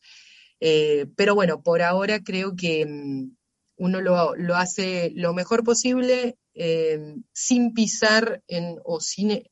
[0.60, 3.36] Eh, pero bueno, por ahora creo que mm,
[3.78, 9.44] uno lo, hace lo mejor posible eh, sin pisar en, o sin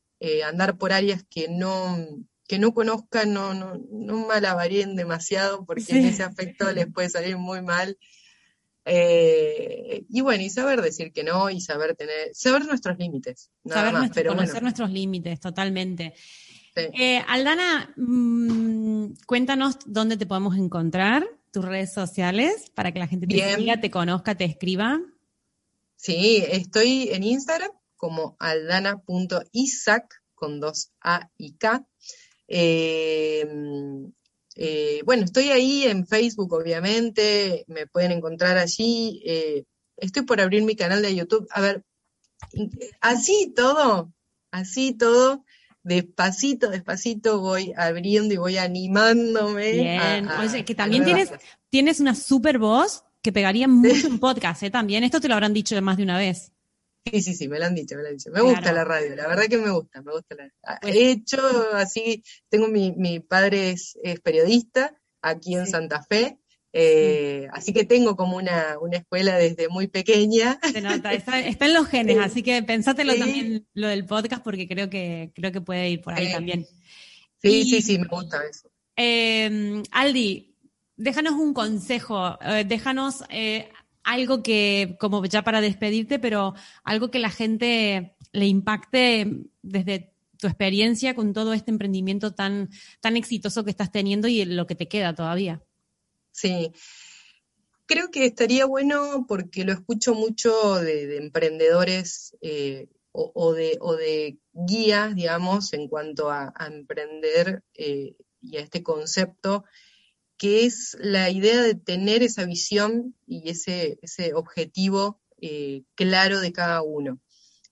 [0.46, 1.98] andar por áreas que no,
[2.46, 7.36] que no conozcan, no, no, no malabarien demasiado, porque en ese aspecto les puede salir
[7.36, 7.98] muy mal.
[8.84, 14.10] Y bueno, y saber decir que no, y saber tener, saber nuestros límites, nada más.
[14.14, 16.14] pero conocer nuestros límites, totalmente.
[16.74, 23.26] Eh, Aldana, mm, cuéntanos dónde te podemos encontrar, tus redes sociales, para que la gente
[23.26, 25.00] te siga, te conozca, te escriba.
[25.96, 31.86] Sí, estoy en Instagram como aldana.isaac con dos A y K.
[32.48, 33.46] Eh,
[34.56, 39.22] eh, bueno, estoy ahí en Facebook, obviamente, me pueden encontrar allí.
[39.96, 41.46] estoy por abrir mi canal de YouTube.
[41.50, 41.84] A ver,
[43.00, 44.12] así todo,
[44.50, 45.44] así todo
[45.82, 49.72] despacito, despacito voy abriendo y voy animándome.
[49.72, 51.32] Bien, oye, que también tienes,
[51.70, 54.70] tienes una super voz que pegaría mucho en podcast, ¿eh?
[54.70, 56.51] También, esto te lo habrán dicho más de una vez.
[57.04, 58.30] Sí, sí, sí, me lo han dicho, me lo han dicho.
[58.30, 61.40] Me gusta la radio, la verdad que me gusta, me gusta la pues He hecho
[61.74, 66.38] así, tengo mi, mi padre es, periodista aquí en Santa Fe,
[66.72, 70.58] eh, así que tengo como una, escuela desde muy pequeña.
[70.62, 74.88] Se nota, está, en los genes, así que pensátelo también lo del podcast porque creo
[74.88, 76.66] que, creo que puede ir por ahí también.
[77.42, 78.70] Sí, sí, sí, me gusta eso.
[78.94, 80.54] Em, Aldi,
[80.96, 83.68] déjanos un consejo, eh, déjanos eh,
[84.04, 90.48] algo que, como ya para despedirte, pero algo que la gente le impacte desde tu
[90.48, 94.88] experiencia con todo este emprendimiento tan, tan exitoso que estás teniendo y lo que te
[94.88, 95.62] queda todavía.
[96.32, 96.72] Sí.
[97.86, 104.38] Creo que estaría bueno porque lo escucho mucho de, emprendedores eh, o, de, o, de,
[104.52, 109.64] guías, digamos, en cuanto a, emprender eh, y a este concepto,
[110.42, 116.50] que es la idea de tener esa visión y ese, ese objetivo eh, claro de
[116.50, 117.20] cada uno.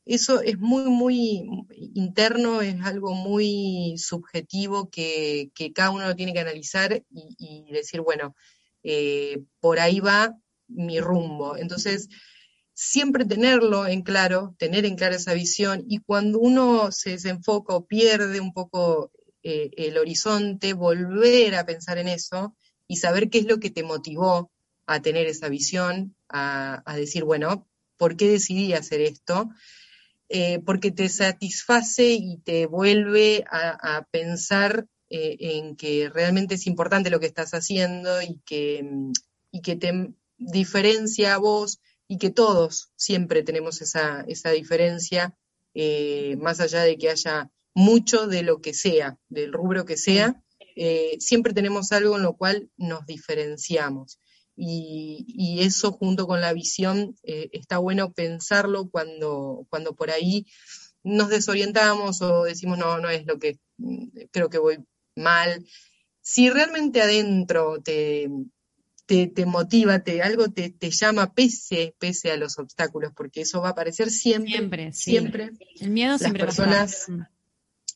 [0.07, 1.67] Eso es muy, muy
[1.97, 8.37] interno, es algo muy subjetivo que, cada uno lo tiene que analizar y, decir, bueno,
[8.85, 11.57] eh, por ahí va mi rumbo.
[11.57, 12.09] Entonces,
[12.73, 17.85] siempre tenerlo en claro, tener en claro esa visión y cuando uno se desenfoca o
[17.85, 19.11] pierde un poco
[19.43, 22.55] eh, el horizonte, volver a pensar en eso
[22.87, 24.51] y saber qué es lo que te motivó
[24.85, 27.67] a tener esa visión, a, decir, bueno,
[27.97, 29.49] ¿por qué decidí hacer esto?
[30.29, 37.09] Eh, porque te satisface y te vuelve a, pensar eh, en que realmente es importante
[37.09, 38.85] lo que estás haciendo y que,
[39.51, 45.35] y que te diferencia a vos y que todos siempre tenemos esa, esa diferencia,
[46.39, 50.43] más allá de que haya mucho de lo que sea, del rubro que sea,
[51.19, 54.19] siempre tenemos algo en lo cual nos diferenciamos
[54.61, 60.47] y, eso junto con la visión eh, está bueno pensarlo cuando, cuando por ahí
[61.03, 64.79] nos desorientamos o decimos no, no es lo que mm, creo que voy
[65.17, 65.65] mal.
[66.21, 68.29] Si realmente adentro te,
[69.07, 73.73] te, motiva, te, algo te, llama pese, pese a los obstáculos, porque eso va a
[73.73, 74.53] aparecer siempre.
[74.53, 75.51] Siempre, siempre.
[75.81, 77.07] El miedo siempre Las personas,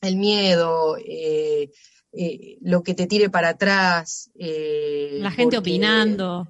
[0.01, 1.71] el miedo, eh,
[2.11, 4.31] eh, lo que te tire para atrás.
[4.35, 6.47] Eh, la gente opinando.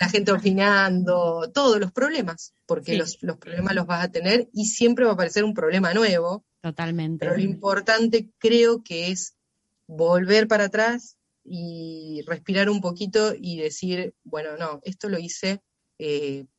[0.00, 5.04] La gente opinando, todos los problemas, porque los, problemas los vas a tener y siempre
[5.04, 6.44] va a aparecer un problema nuevo.
[6.60, 7.24] Totalmente.
[7.26, 9.34] Pero lo importante creo que es
[9.88, 15.62] volver para atrás y respirar un poquito y decir, bueno, no, esto lo hice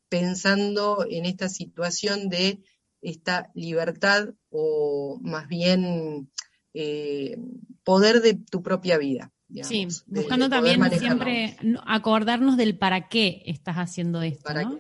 [0.10, 2.62] pensando en esta situación de
[3.02, 6.30] esta libertad o más bien
[6.74, 7.38] eh,
[7.84, 9.32] poder de tu propia vida.
[9.64, 14.54] sí, buscando también siempre acordarnos del para qué estás haciendo esto.
[14.54, 14.80] ¿no?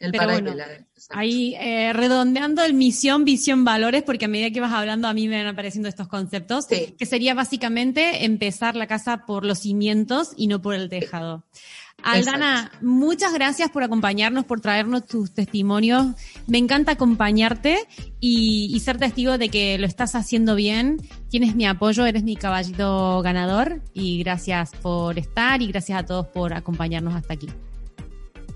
[0.00, 4.72] El para qué, ahí eh, redondeando el misión, visión, valores, porque a medida que vas
[4.72, 9.44] hablando a mí me van apareciendo estos conceptos, que sería básicamente empezar la casa por
[9.44, 11.44] los cimientos y no por el tejado.
[12.02, 16.06] Aldana, muchas gracias por acompañarnos, por traernos tus testimonios.
[16.46, 17.86] Me encanta acompañarte
[18.20, 20.98] y, ser testigo de que lo estás haciendo bien.
[21.28, 26.26] Tienes mi apoyo, eres mi caballito ganador y gracias por estar y gracias a todos
[26.28, 27.48] por acompañarnos hasta aquí.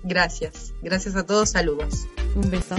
[0.05, 2.07] Gracias, gracias a todos, saludos.
[2.35, 2.77] Un beso.